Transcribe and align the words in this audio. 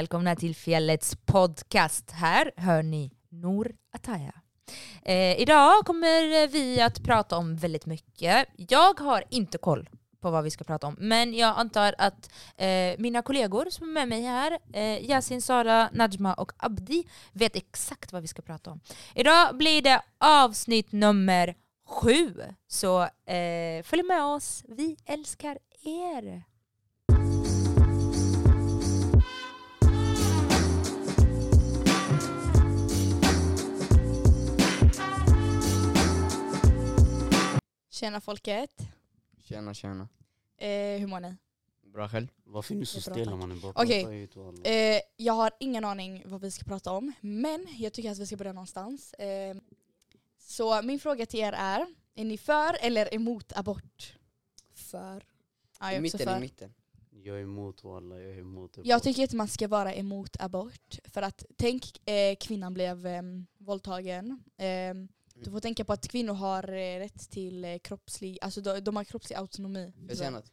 välkomna 0.00 0.36
till 0.36 0.54
Fjällets 0.54 1.16
podcast. 1.26 2.10
Här 2.10 2.50
hör 2.56 2.82
ni 2.82 3.12
Nor 3.28 3.72
Ataya. 3.92 4.32
Eh, 5.02 5.40
idag 5.40 5.84
kommer 5.84 6.48
vi 6.48 6.80
att 6.80 7.02
prata 7.02 7.36
om 7.36 7.56
väldigt 7.56 7.86
mycket. 7.86 8.48
Jag 8.56 9.00
har 9.00 9.24
inte 9.30 9.58
koll 9.58 9.88
på 10.20 10.30
vad 10.30 10.44
vi 10.44 10.50
ska 10.50 10.64
prata 10.64 10.86
om, 10.86 10.96
men 10.98 11.34
jag 11.34 11.58
antar 11.58 11.94
att 11.98 12.30
eh, 12.56 12.94
mina 12.98 13.22
kollegor 13.22 13.66
som 13.70 13.88
är 13.88 13.92
med 13.92 14.08
mig 14.08 14.22
här, 14.22 14.58
eh, 14.72 15.10
Yasin, 15.10 15.42
Sara, 15.42 15.90
Najma 15.92 16.34
och 16.34 16.52
Abdi, 16.56 17.04
vet 17.32 17.56
exakt 17.56 18.12
vad 18.12 18.22
vi 18.22 18.28
ska 18.28 18.42
prata 18.42 18.70
om. 18.70 18.80
Idag 19.14 19.56
blir 19.56 19.82
det 19.82 20.02
avsnitt 20.18 20.92
nummer 20.92 21.54
sju, 21.88 22.34
så 22.66 23.02
eh, 23.26 23.82
följ 23.82 24.02
med 24.02 24.24
oss. 24.24 24.64
Vi 24.68 24.96
älskar 25.06 25.58
er! 25.82 26.49
Tjena 38.00 38.20
folket. 38.20 38.88
Tjena 39.42 39.74
tjena. 39.74 40.08
Eh, 40.56 41.00
hur 41.00 41.06
mår 41.06 41.20
ni? 41.20 41.36
Bra 41.82 42.08
själv? 42.08 42.28
Varför 42.44 42.74
är 42.74 42.78
ni 42.78 42.86
så 42.86 43.00
stela? 43.00 43.36
Bara 43.36 43.72
Okej. 43.74 44.28
Eh, 44.64 45.00
jag 45.16 45.32
har 45.32 45.52
ingen 45.60 45.84
aning 45.84 46.22
vad 46.26 46.40
vi 46.40 46.50
ska 46.50 46.64
prata 46.64 46.92
om, 46.92 47.12
men 47.20 47.66
jag 47.78 47.92
tycker 47.92 48.10
att 48.10 48.18
vi 48.18 48.26
ska 48.26 48.36
börja 48.36 48.52
någonstans. 48.52 49.14
Eh, 49.14 49.56
så 50.38 50.82
min 50.82 50.98
fråga 50.98 51.26
till 51.26 51.40
er 51.40 51.52
är, 51.52 51.86
är 52.14 52.24
ni 52.24 52.38
för 52.38 52.76
eller 52.80 53.14
emot 53.14 53.52
abort? 53.56 54.16
För. 54.74 55.24
Ja, 55.80 55.92
jag 55.92 55.98
I 55.98 56.00
mitten, 56.00 56.20
i 56.20 56.24
för. 56.24 56.40
mitten. 56.40 56.74
Jag 57.10 57.36
är 57.36 57.42
emot 57.42 57.84
alla, 57.84 58.20
jag 58.20 58.34
är 58.34 58.40
emot 58.40 58.72
det. 58.72 58.80
Jag 58.84 59.02
tycker 59.02 59.22
inte 59.22 59.36
man 59.36 59.48
ska 59.48 59.68
vara 59.68 59.94
emot 59.94 60.36
abort. 60.40 60.98
För 61.04 61.22
att 61.22 61.44
tänk 61.56 62.08
eh, 62.08 62.36
kvinnan 62.40 62.74
blev 62.74 63.06
eh, 63.06 63.22
våldtagen. 63.58 64.42
Eh, 64.56 64.94
du 65.44 65.50
får 65.50 65.60
tänka 65.60 65.84
på 65.84 65.92
att 65.92 66.08
kvinnor 66.08 66.34
har 66.34 66.72
eh, 66.72 66.98
rätt 66.98 67.30
till 67.30 67.64
eh, 67.64 67.78
kroppslig, 67.78 68.38
alltså 68.40 68.60
de, 68.60 68.80
de 68.80 68.96
har 68.96 69.04
kroppslig 69.04 69.36
autonomi. 69.36 69.92
Jag 70.08 70.16
säga 70.18 70.30
något? 70.30 70.52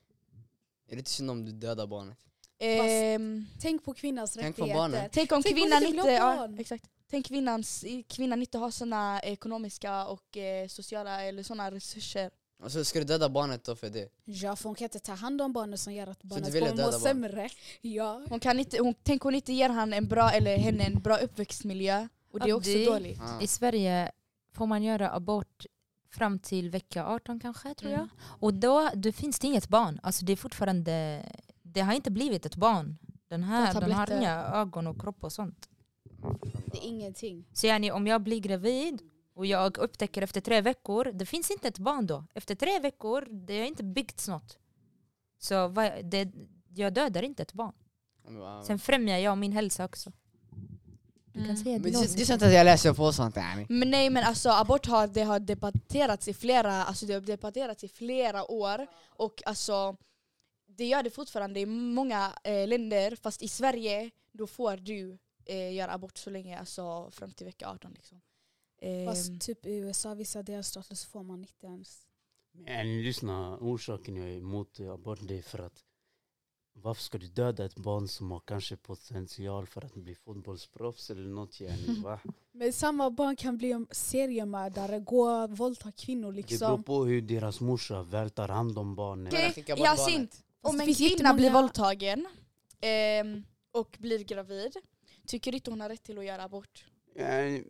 Är 0.89 0.91
det 0.95 0.97
inte 0.97 1.11
synd 1.11 1.31
om 1.31 1.45
du 1.45 1.52
dödar 1.52 1.88
barnet? 1.88 2.17
Ehm, 2.59 3.45
Tänk 3.59 3.85
på 3.85 3.94
kvinnans 3.94 4.33
Tänk 4.33 4.55
på 4.55 4.61
rättigheter. 4.61 4.79
barnen. 4.79 5.09
Tänk 5.11 5.31
om 5.31 5.44
Tänk 5.44 5.55
om 5.55 5.59
kvinnan 5.61 5.79
vi 5.79 5.85
inte 5.85 5.97
inte, 5.97 6.09
vill 6.11 6.21
ha 6.21 6.31
ja, 6.33 6.38
barn. 6.38 6.59
exakt. 6.59 6.85
Tänk 7.09 7.25
kvinnans, 7.25 7.85
kvinnan 8.07 8.39
inte 8.41 8.57
har 8.57 8.71
såna 8.71 9.21
ekonomiska 9.21 10.07
och 10.07 10.38
eh, 10.38 10.67
sociala 10.67 11.23
eller 11.23 11.44
såna 11.44 11.72
resurser. 11.72 12.31
Alltså 12.63 12.83
ska 12.85 12.99
du 12.99 13.05
döda 13.05 13.29
barnet 13.29 13.63
då 13.63 13.75
för 13.75 13.89
det? 13.89 14.09
Ja, 14.25 14.55
för 14.55 14.69
hon 14.69 14.75
kan 14.75 14.85
inte 14.85 14.99
ta 14.99 15.13
hand 15.13 15.41
om 15.41 15.53
barnet 15.53 15.79
som 15.79 15.94
gör 15.94 16.07
att 16.07 16.23
barnet 16.23 16.53
vill 16.53 16.63
kommer 16.63 16.75
må 16.85 16.91
barn? 16.91 16.99
sämre. 17.01 17.49
Ja. 17.81 18.25
Hon 18.29 18.39
kan 18.39 18.59
inte, 18.59 18.77
hon, 18.81 18.94
tänk 19.03 19.22
hon 19.22 19.35
inte 19.35 19.53
ger 19.53 19.69
han 19.69 19.94
en 19.94 20.07
bra, 20.07 20.31
eller 20.31 20.57
henne 20.57 20.83
en 20.83 20.99
bra 21.01 21.17
uppväxtmiljö. 21.17 22.07
Och 22.31 22.39
det 22.39 22.49
är 22.49 22.53
också 22.53 22.69
Abdi. 22.69 22.85
dåligt. 22.85 23.19
Ah. 23.22 23.41
I 23.41 23.47
Sverige 23.47 24.11
får 24.58 24.67
man 24.67 24.83
göra 24.83 25.11
abort 25.11 25.66
fram 26.11 26.39
till 26.39 26.69
vecka 26.69 27.05
18 27.05 27.39
kanske, 27.39 27.73
tror 27.73 27.91
jag. 27.91 28.02
Mm. 28.02 28.11
Och 28.19 28.53
då, 28.53 28.89
då 28.94 29.11
finns 29.11 29.39
det 29.39 29.47
inget 29.47 29.69
barn. 29.69 30.00
Alltså 30.03 30.25
det 30.25 30.31
är 30.31 30.38
fortfarande, 30.38 31.23
det 31.61 31.81
har 31.81 31.94
inte 31.94 32.11
blivit 32.11 32.45
ett 32.45 32.55
barn. 32.55 32.97
Den 33.28 33.44
här, 33.44 33.81
den 33.81 33.91
har 33.91 34.12
inga 34.12 34.44
ögon 34.44 34.88
och 34.88 35.01
kropp 35.01 35.23
och 35.23 35.31
sånt. 35.34 35.69
Det 36.66 36.78
är 36.78 36.88
ingenting. 36.88 37.45
Så 37.53 37.68
yani, 37.68 37.91
om 37.91 38.07
jag 38.07 38.22
blir 38.22 38.40
gravid 38.40 39.01
och 39.34 39.45
jag 39.45 39.78
upptäcker 39.78 40.22
efter 40.22 40.41
tre 40.41 40.62
veckor, 40.62 41.12
det 41.13 41.25
finns 41.25 41.51
inte 41.51 41.68
ett 41.68 41.79
barn 41.79 42.07
då. 42.07 42.24
Efter 42.34 42.56
tre 42.56 42.79
veckor, 42.79 43.28
det 43.29 43.59
har 43.59 43.66
inte 43.66 43.84
byggts 43.84 44.28
något. 44.28 44.57
Så 45.39 45.68
vad, 45.68 45.91
det, 46.03 46.31
jag 46.75 46.94
dödar 46.94 47.24
inte 47.24 47.44
ett 47.44 47.53
barn. 47.53 47.74
Ah, 48.44 48.63
Sen 48.63 48.79
främjar 48.79 49.18
jag 49.18 49.38
min 49.38 49.51
hälsa 49.51 49.85
också. 49.85 50.12
Du 51.38 51.44
kan 51.46 51.50
Mm. 51.52 51.64
säga 51.64 51.80
Men 51.80 51.92
det, 51.92 52.22
är 52.22 52.25
sånt 52.25 52.42
att 52.42 52.53
jag 52.53 52.66
läser 52.66 52.94
på 52.94 53.14
sånt 53.14 53.36
yani. 53.36 53.66
Men 53.70 53.90
nej 53.92 54.09
men 54.09 54.24
alltså 54.24 54.50
abort 54.50 54.86
har, 54.86 55.08
det 55.08 55.24
har 55.24 55.40
debatterats 55.40 56.28
i 56.28 56.34
flera, 56.34 56.72
alltså 56.84 57.06
det 57.06 57.14
har 57.14 57.22
debatterats 57.22 57.84
i 57.84 57.88
flera 57.88 58.52
år. 58.52 58.88
Och 59.08 59.42
alltså 59.46 59.96
det 60.66 60.86
gör 60.86 61.03
det 61.03 61.09
fortfarande 61.09 61.59
i 61.59 61.66
många 61.66 62.34
eh, 62.44 62.68
länder, 62.68 63.16
fast 63.16 63.42
i 63.42 63.48
Sverige 63.48 64.09
då 64.31 64.48
får 64.48 64.78
du 64.78 65.18
eh, 65.46 65.74
göra 65.74 65.94
abort 65.94 66.18
så 66.18 66.30
länge, 66.30 66.59
alltså 66.59 67.12
fram 67.12 67.31
till 67.31 67.46
vecka 67.46 67.69
18 67.69 67.92
liksom. 67.96 68.22
Ehm, 68.81 69.06
Fast 69.06 69.42
typ 69.42 69.66
i 69.66 69.75
USA, 69.78 70.14
vissa 70.14 70.44
delstater 70.44 70.96
så 70.96 71.08
får 71.09 71.24
man 71.24 71.40
inte 71.40 71.68
ens. 71.68 72.02
Men 72.52 73.02
lyssna, 73.04 73.58
orsaken 73.58 74.16
jag 74.16 74.30
är 74.30 74.38
emot 74.38 74.80
abort 74.80 75.19
det 75.22 75.38
är 75.38 75.42
för 75.42 75.59
att 75.59 75.84
varför 76.81 77.01
ska 77.01 77.17
du 77.17 77.27
döda 77.27 77.65
ett 77.65 77.75
barn 77.75 78.07
som 78.07 78.31
har 78.31 78.39
kanske 78.39 78.75
potential 78.77 79.67
för 79.67 79.85
att 79.85 79.93
bli 79.93 80.15
fotbollsproffs 80.15 81.09
eller 81.09 81.27
något 81.27 81.61
yani, 81.61 81.99
va? 82.03 82.19
Men 82.51 82.73
samma 82.73 83.09
barn 83.11 83.35
kan 83.35 83.57
bli 83.57 83.71
en 83.71 83.88
seriemördare, 83.91 84.99
gå 84.99 85.29
och 85.43 85.57
våldta 85.57 85.91
kvinnor 85.91 86.31
Det 86.31 86.33
beror 86.33 86.47
liksom. 86.49 86.83
på 86.83 87.05
hur 87.05 87.21
deras 87.21 87.59
morsa 87.61 88.03
väl 88.03 88.29
tar 88.29 88.47
hand 88.47 88.77
om 88.77 88.95
bort 88.95 89.33
Yasin, 89.77 90.27
om 90.61 90.79
en 90.79 90.93
kvinna 90.93 91.33
blir 91.33 91.51
våldtagen 91.51 92.27
ehm, 92.81 93.44
och 93.71 93.97
blir 93.99 94.23
gravid, 94.23 94.77
tycker 95.27 95.55
inte 95.55 95.71
hon 95.71 95.81
har 95.81 95.89
rätt 95.89 96.03
till 96.03 96.17
att 96.17 96.25
göra 96.25 96.44
abort? 96.44 96.85
Yani, 97.15 97.63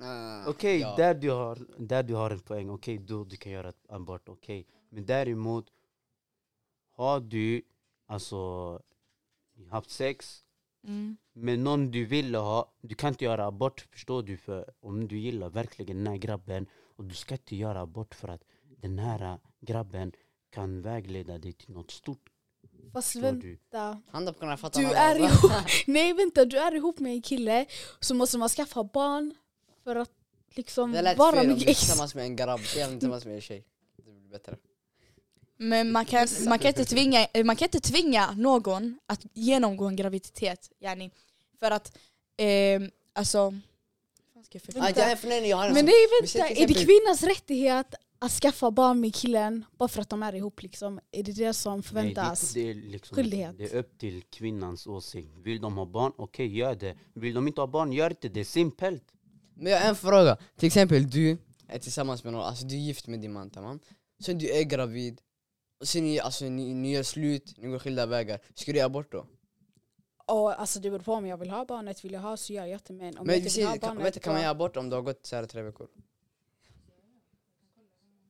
Ah, 0.00 0.44
Okej, 0.48 0.80
ja. 0.80 0.96
där, 0.96 1.14
du 1.14 1.30
har, 1.30 1.58
där 1.78 2.02
du 2.02 2.14
har 2.14 2.30
en 2.30 2.40
poäng, 2.40 2.70
okej 2.70 2.98
då 2.98 3.24
du 3.24 3.36
kan 3.36 3.52
göra 3.52 3.72
abort, 3.88 4.28
okej. 4.28 4.66
Men 4.90 5.06
däremot, 5.06 5.66
har 6.96 7.20
du 7.20 7.62
alltså 8.08 8.80
haft 9.70 9.90
sex 9.90 10.44
med 11.32 11.58
någon 11.58 11.90
du 11.90 12.04
vill 12.04 12.34
ha, 12.34 12.72
du 12.80 12.94
kan 12.94 13.08
inte 13.08 13.24
göra 13.24 13.46
abort 13.46 13.80
förstår 13.92 14.22
du 14.22 14.36
för 14.36 14.70
om 14.80 15.08
du 15.08 15.18
gillar 15.18 15.48
verkligen 15.50 15.96
den 15.96 16.06
här 16.06 16.16
grabben 16.16 16.66
och 16.96 17.04
du 17.04 17.14
ska 17.14 17.34
inte 17.34 17.56
göra 17.56 17.80
abort 17.80 18.14
för 18.14 18.28
att 18.28 18.42
den 18.80 18.98
här 18.98 19.38
grabben 19.60 20.12
kan 20.50 20.82
vägleda 20.82 21.38
dig 21.38 21.52
till 21.52 21.74
något 21.74 21.90
stort. 21.90 22.28
Fast 22.92 23.16
vänta. 23.16 24.00
Du 24.80 24.86
är 24.94 25.18
ihop. 25.18 25.52
Nej 25.86 26.12
vänta, 26.12 26.44
du 26.44 26.58
är 26.58 26.74
ihop 26.74 26.98
med 27.00 27.12
en 27.12 27.22
kille 27.22 27.66
så 28.00 28.14
måste 28.14 28.38
man 28.38 28.48
skaffa 28.48 28.84
barn 28.84 29.34
för 29.84 29.96
att 29.96 30.10
liksom 30.50 30.92
Det 30.92 31.02
lät 31.02 31.18
vara 31.18 31.32
fel 31.32 31.40
om 31.40 31.46
med 31.46 31.56
du 31.58 31.64
är 31.64 31.70
ex. 31.70 31.80
tillsammans 31.80 32.14
med 32.14 32.24
en 32.24 32.36
grabb, 32.36 32.60
är 32.60 32.90
tillsammans 32.90 33.24
med 33.24 33.34
en 33.34 33.40
tjej. 33.40 33.64
Det 33.96 34.02
blir 34.02 34.30
bättre. 34.30 34.56
Men 35.58 35.92
man 35.92 36.04
kan, 36.04 36.28
man, 36.48 36.58
kan 36.58 36.68
inte 36.68 36.84
tvinga, 36.84 37.26
eh, 37.34 37.44
man 37.44 37.56
kan 37.56 37.66
inte 37.66 37.80
tvinga 37.80 38.30
någon 38.30 38.98
att 39.06 39.26
genomgå 39.34 39.84
en 39.84 39.96
graviditet. 39.96 40.70
Yani. 40.80 41.10
För 41.60 41.70
att, 41.70 41.98
ehm, 42.36 42.90
alltså... 43.12 43.54
ska 44.44 44.58
jag 44.58 44.62
en 45.22 45.74
Men 45.74 45.84
nej 45.84 45.94
vänta, 46.20 46.48
är 46.48 46.66
det 46.66 46.74
kvinnans 46.74 47.22
rättighet 47.22 47.94
att 48.18 48.32
skaffa 48.32 48.70
barn 48.70 49.00
med 49.00 49.14
killen 49.14 49.64
bara 49.78 49.88
för 49.88 50.00
att 50.02 50.08
de 50.08 50.22
är 50.22 50.34
ihop 50.34 50.62
liksom? 50.62 51.00
Är 51.10 51.22
det 51.22 51.32
det 51.32 51.54
som 51.54 51.82
förväntas? 51.82 52.54
Nej, 52.54 52.64
det, 52.64 52.72
det, 52.72 52.78
är 52.78 52.90
liksom, 52.90 53.14
Skyldighet. 53.14 53.58
det 53.58 53.64
är 53.64 53.76
upp 53.76 53.98
till 53.98 54.22
kvinnans 54.22 54.86
åsikt. 54.86 55.28
Vill 55.44 55.60
de 55.60 55.76
ha 55.78 55.86
barn, 55.86 56.12
okej 56.16 56.58
gör 56.58 56.74
det. 56.74 56.96
Vill 57.14 57.34
de 57.34 57.48
inte 57.48 57.60
ha 57.60 57.66
barn, 57.66 57.92
gör 57.92 58.10
inte 58.10 58.28
det. 58.28 58.44
Simpelt. 58.44 59.04
Men 59.54 59.72
jag 59.72 59.80
har 59.80 59.88
en 59.88 59.96
fråga. 59.96 60.36
Till 60.56 60.66
exempel 60.66 61.10
du 61.10 61.38
är 61.68 61.78
tillsammans 61.78 62.24
med 62.24 62.32
någon, 62.32 62.42
alltså 62.42 62.66
du 62.66 62.74
är 62.74 62.78
gift 62.78 63.06
med 63.06 63.20
din 63.20 63.32
man 63.32 63.50
tamam. 63.50 63.80
Sen 64.20 64.38
du 64.38 64.50
är 64.50 64.62
gravid. 64.62 65.20
Och 65.80 65.88
sen 65.88 66.04
ni, 66.04 66.20
alltså, 66.20 66.44
ni, 66.44 66.74
ni 66.74 66.92
gör 66.92 67.02
slut, 67.02 67.54
ni 67.56 67.68
går 67.68 67.78
skilda 67.78 68.06
vägar. 68.06 68.40
Ska 68.54 68.72
du 68.72 68.78
göra 68.78 68.86
abort 68.86 69.12
då? 69.12 69.26
Och, 70.26 70.60
alltså 70.60 70.80
det 70.80 70.90
beror 70.90 71.02
på 71.02 71.12
om 71.12 71.26
jag 71.26 71.36
vill 71.36 71.50
ha 71.50 71.64
barnet, 71.64 72.04
vill 72.04 72.12
jag 72.12 72.20
ha 72.20 72.36
så 72.36 72.52
gör 72.52 72.66
jag 72.66 72.80
det 72.86 72.94
men 72.94 73.18
om 73.18 73.26
Men 73.26 73.34
jag 73.34 73.44
inte 73.44 73.56
vill 73.56 73.66
ha 73.66 73.72
kan, 73.72 73.80
barnet 73.80 74.06
vet, 74.06 74.14
du, 74.14 74.20
kan 74.20 74.32
man 74.32 74.42
göra 74.42 74.50
abort 74.50 74.76
om 74.76 74.90
du 74.90 74.96
har 74.96 75.02
gått 75.02 75.26
så 75.26 75.36
här 75.36 75.46
tre 75.46 75.62
veckor? 75.62 75.88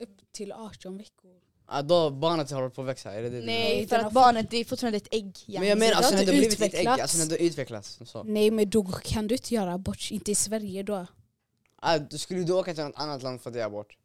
upp 0.00 0.33
till 0.33 0.53
18 0.53 0.99
veckor. 0.99 1.31
Ah, 1.67 1.83
då 1.83 2.11
barnet 2.11 2.50
håller 2.50 2.69
på 2.69 2.83
att 2.83 2.89
växa, 2.89 3.12
är 3.12 3.23
det 3.23 3.31
det 3.31 3.47
Nej, 3.47 3.87
för 3.87 3.97
att 3.97 4.03
har 4.03 4.11
barnet 4.11 4.50
det 4.50 4.56
är 4.56 4.65
fortfarande 4.65 4.97
ett 4.97 5.09
ägg. 5.11 5.37
yani. 5.47 5.59
Men 5.59 5.69
jag 5.69 5.79
menar 5.79 5.91
det 5.91 5.95
har 5.95 6.03
alltså 6.03 6.15
när 6.15 6.27
det 6.27 6.33
har 6.33 6.39
blivit 6.39 6.61
ett 6.61 6.75
ägg, 6.75 6.87
alltså 6.87 7.19
när 7.19 7.27
det 7.27 7.39
utvecklas. 7.39 7.99
Så. 8.05 8.23
Nej 8.23 8.50
men 8.50 8.71
då 8.71 8.85
kan 8.85 9.27
du 9.27 9.35
inte 9.35 9.55
göra 9.55 9.73
abort, 9.73 10.11
inte 10.11 10.31
i 10.31 10.35
Sverige 10.35 10.83
då. 10.83 11.06
Ah, 11.77 11.99
då 11.99 12.19
skulle 12.19 12.43
du 12.43 12.53
åka 12.53 12.75
till 12.75 12.85
något 12.85 12.97
annat 12.97 13.23
land 13.23 13.41
för 13.41 13.50
att 13.50 13.56
göra 13.56 13.67
abort? 13.67 13.99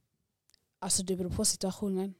Alltså 0.79 1.03
det 1.03 1.15
beror 1.15 1.29
på 1.29 1.45
situationen. 1.45 2.13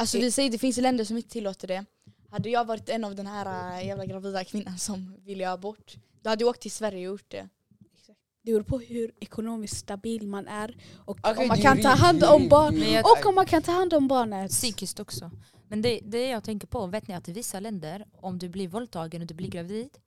Alltså 0.00 0.18
vi 0.18 0.30
säger 0.32 0.50
det 0.50 0.58
finns 0.58 0.76
länder 0.76 1.04
som 1.04 1.16
inte 1.16 1.28
tillåter 1.28 1.68
det. 1.68 1.84
Hade 2.30 2.48
jag 2.50 2.64
varit 2.64 2.88
en 2.88 3.04
av 3.04 3.14
den 3.14 3.26
här 3.26 3.78
äh, 3.80 3.86
jävla 3.86 4.06
gravida 4.06 4.44
kvinnan 4.44 4.78
som 4.78 5.14
ville 5.24 5.42
göra 5.42 5.52
abort, 5.52 5.96
då 6.22 6.30
hade 6.30 6.42
jag 6.44 6.50
åkt 6.50 6.60
till 6.60 6.70
Sverige 6.70 7.08
och 7.08 7.14
gjort 7.14 7.30
det. 7.30 7.48
Det 8.42 8.52
beror 8.52 8.62
på 8.62 8.78
hur 8.78 9.12
ekonomiskt 9.20 9.76
stabil 9.76 10.26
man 10.26 10.48
är 10.48 10.76
och 10.96 11.18
Okej, 11.22 11.36
om 11.42 11.48
man 11.48 11.58
kan 11.58 11.82
ta 11.82 11.88
hand 11.88 12.24
om 12.24 12.48
barn 12.48 12.78
Men 12.78 12.92
jag- 12.92 13.04
och 13.04 13.26
om 13.26 13.34
man 13.34 13.46
kan 13.46 13.62
ta 13.62 13.72
hand 13.72 13.94
om 13.94 14.08
barnet. 14.08 14.50
Psykiskt 14.50 15.00
också. 15.00 15.30
Men 15.68 15.82
det, 15.82 16.00
det 16.04 16.28
jag 16.28 16.44
tänker 16.44 16.66
på, 16.66 16.86
vet 16.86 17.08
ni 17.08 17.14
att 17.14 17.28
i 17.28 17.32
vissa 17.32 17.60
länder, 17.60 18.06
om 18.12 18.38
du 18.38 18.48
blir 18.48 18.68
våldtagen 18.68 19.20
och 19.22 19.26
du 19.26 19.34
blir 19.34 19.48
gravid, 19.50 19.98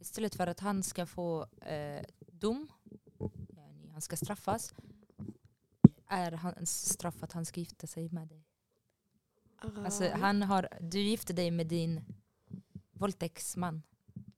istället 0.00 0.34
för 0.34 0.46
att 0.46 0.60
han 0.60 0.82
ska 0.82 1.06
få 1.06 1.46
eh, 1.60 2.04
dom, 2.32 2.68
yani 3.56 3.88
han 3.92 4.00
ska 4.00 4.16
straffas, 4.16 4.74
är 6.08 6.32
hans 6.32 6.88
straff 6.88 7.22
att 7.22 7.32
han 7.32 7.46
ska 7.46 7.60
gifta 7.60 7.86
sig 7.86 8.08
med 8.08 8.28
dig. 8.28 8.44
Alltså, 9.60 10.10
han 10.20 10.42
har, 10.42 10.68
du 10.80 11.00
gifte 11.00 11.32
dig 11.32 11.50
med 11.50 11.66
din 11.66 12.04
våldtäktsman. 12.92 13.82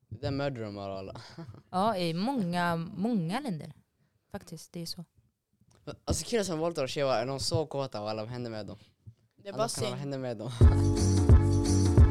där 0.08 0.30
mördar 0.30 0.62
de 0.62 0.78
alla. 0.78 1.20
Ja, 1.70 1.96
i 1.96 2.14
många, 2.14 2.76
många 2.76 3.40
länder. 3.40 3.72
Faktiskt, 4.32 4.72
det 4.72 4.80
är 4.82 4.86
så. 4.86 5.04
Alltså 6.04 6.24
killar 6.24 6.44
som 6.44 6.58
våldtar 6.58 6.86
tjejer, 6.86 7.06
är 7.12 7.26
de 7.26 7.40
så 7.40 7.66
kåta 7.66 8.00
walla? 8.00 8.22
Vad 8.22 8.30
händer 8.30 8.50
med 8.50 8.66
dem? 8.66 8.78
Det 9.36 9.48
är 9.48 9.52
bara 9.52 9.62
Alla 9.62 9.68
kan- 9.68 9.82
Vad 9.82 9.88
synd. 9.90 9.94
händer 10.00 10.18
med 10.18 10.36
dem? 10.36 10.50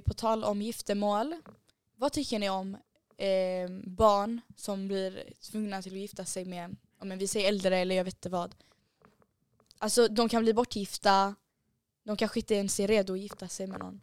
på 0.00 0.14
tal 0.14 0.44
om 0.44 0.62
giftermål. 0.62 1.36
Vad 1.96 2.12
tycker 2.12 2.38
ni 2.38 2.50
om 2.50 2.76
eh, 3.16 3.70
barn 3.84 4.40
som 4.56 4.88
blir 4.88 5.32
tvungna 5.40 5.82
till 5.82 5.92
att 5.92 5.98
gifta 5.98 6.24
sig 6.24 6.44
med, 6.44 6.76
om 6.98 7.18
vi 7.18 7.28
säger 7.28 7.48
äldre 7.48 7.78
eller 7.78 7.94
jag 7.94 8.04
vet 8.04 8.14
inte 8.14 8.28
vad. 8.28 8.54
Alltså 9.78 10.08
de 10.08 10.28
kan 10.28 10.42
bli 10.42 10.54
bortgifta, 10.54 11.34
de 12.02 12.16
kanske 12.16 12.40
inte 12.40 12.54
ens 12.54 12.80
är 12.80 12.88
redo 12.88 13.12
att 13.12 13.20
gifta 13.20 13.48
sig 13.48 13.66
med 13.66 13.78
någon. 13.80 14.00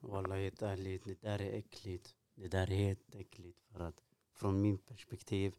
Walla 0.00 0.34
helt 0.34 0.62
ärligt, 0.62 1.04
det 1.04 1.22
där 1.22 1.42
är 1.42 1.58
äckligt. 1.58 2.14
Det 2.34 2.48
där 2.48 2.70
är 2.70 2.76
helt 2.76 3.14
äckligt. 3.14 3.58
För 3.72 3.80
att 3.80 4.00
från 4.34 4.60
min 4.60 4.78
perspektiv, 4.78 5.54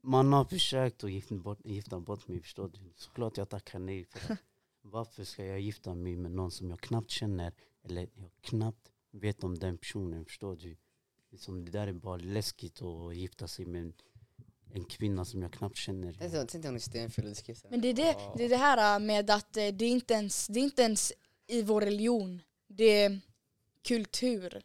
man 0.00 0.32
har 0.32 0.44
försökt 0.44 1.04
att 1.04 1.12
gifta 1.12 1.34
bort, 1.34 1.58
gifta 1.64 2.00
bort 2.00 2.28
mig, 2.28 2.40
förstår 2.40 2.68
du? 2.68 2.92
Såklart 2.96 3.36
jag 3.36 3.48
tackar 3.48 3.78
nej. 3.78 4.04
För 4.04 4.32
att, 4.32 4.38
varför 4.90 5.24
ska 5.24 5.44
jag 5.44 5.60
gifta 5.60 5.94
mig 5.94 6.16
med 6.16 6.30
någon 6.30 6.50
som 6.50 6.70
jag 6.70 6.80
knappt 6.80 7.10
känner 7.10 7.52
eller 7.84 8.00
jag 8.14 8.30
knappt 8.40 8.92
vet 9.10 9.44
om 9.44 9.58
den 9.58 9.78
personen, 9.78 10.24
förstår 10.24 10.56
du? 10.56 10.76
Liksom, 11.30 11.64
det 11.64 11.70
där 11.70 11.86
är 11.86 11.92
bara 11.92 12.16
läskigt 12.16 12.82
att 12.82 13.16
gifta 13.16 13.48
sig 13.48 13.66
med 13.66 13.80
en, 13.80 13.92
en 14.72 14.84
kvinna 14.84 15.24
som 15.24 15.42
jag 15.42 15.52
knappt 15.52 15.76
känner. 15.76 16.12
Dig- 16.12 16.30
tänk 16.30 16.50
dig 16.50 16.68
om 16.68 16.74
det 16.74 16.78
är 16.78 16.78
stenfel 16.78 17.34
Men 17.70 17.80
det 17.80 17.88
är 17.88 17.94
det, 17.94 18.16
det 18.36 18.44
är 18.44 18.48
det 18.48 18.56
här 18.56 19.00
med 19.00 19.30
att 19.30 19.56
eh, 19.56 19.68
det 19.68 19.84
är, 19.84 19.90
inte 19.90 20.14
ens, 20.14 20.46
det 20.46 20.60
är 20.60 20.64
inte 20.64 20.82
ens 20.82 21.12
i 21.46 21.62
vår 21.62 21.80
religion, 21.80 22.40
det 22.68 22.84
är 23.02 23.20
kultur. 23.84 24.62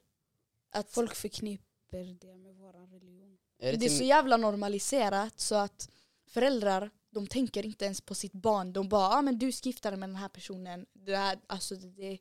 Att 0.71 0.91
Folk 0.91 1.15
förknippar 1.15 2.19
det 2.19 2.37
med 2.37 2.55
vår 2.55 2.73
religion. 2.73 3.37
Är 3.59 3.71
det 3.71 3.77
det 3.77 3.85
är 3.85 3.89
så 3.89 4.03
jävla 4.03 4.37
normaliserat 4.37 5.39
så 5.39 5.55
att 5.55 5.89
föräldrar 6.27 6.89
de 7.11 7.27
tänker 7.27 7.65
inte 7.65 7.85
ens 7.85 8.01
på 8.01 8.15
sitt 8.15 8.33
barn. 8.33 8.73
De 8.73 8.89
bara 8.89 9.07
ah, 9.17 9.21
men 9.21 9.39
du 9.39 9.51
ska 9.51 9.69
gifta 9.69 9.89
dig 9.91 9.99
med 9.99 10.09
den 10.09 10.15
här 10.15 10.29
personen. 10.29 10.85
Det 10.93 11.15
här, 11.15 11.39
alltså 11.47 11.75
det, 11.75 11.87
det 11.87 12.17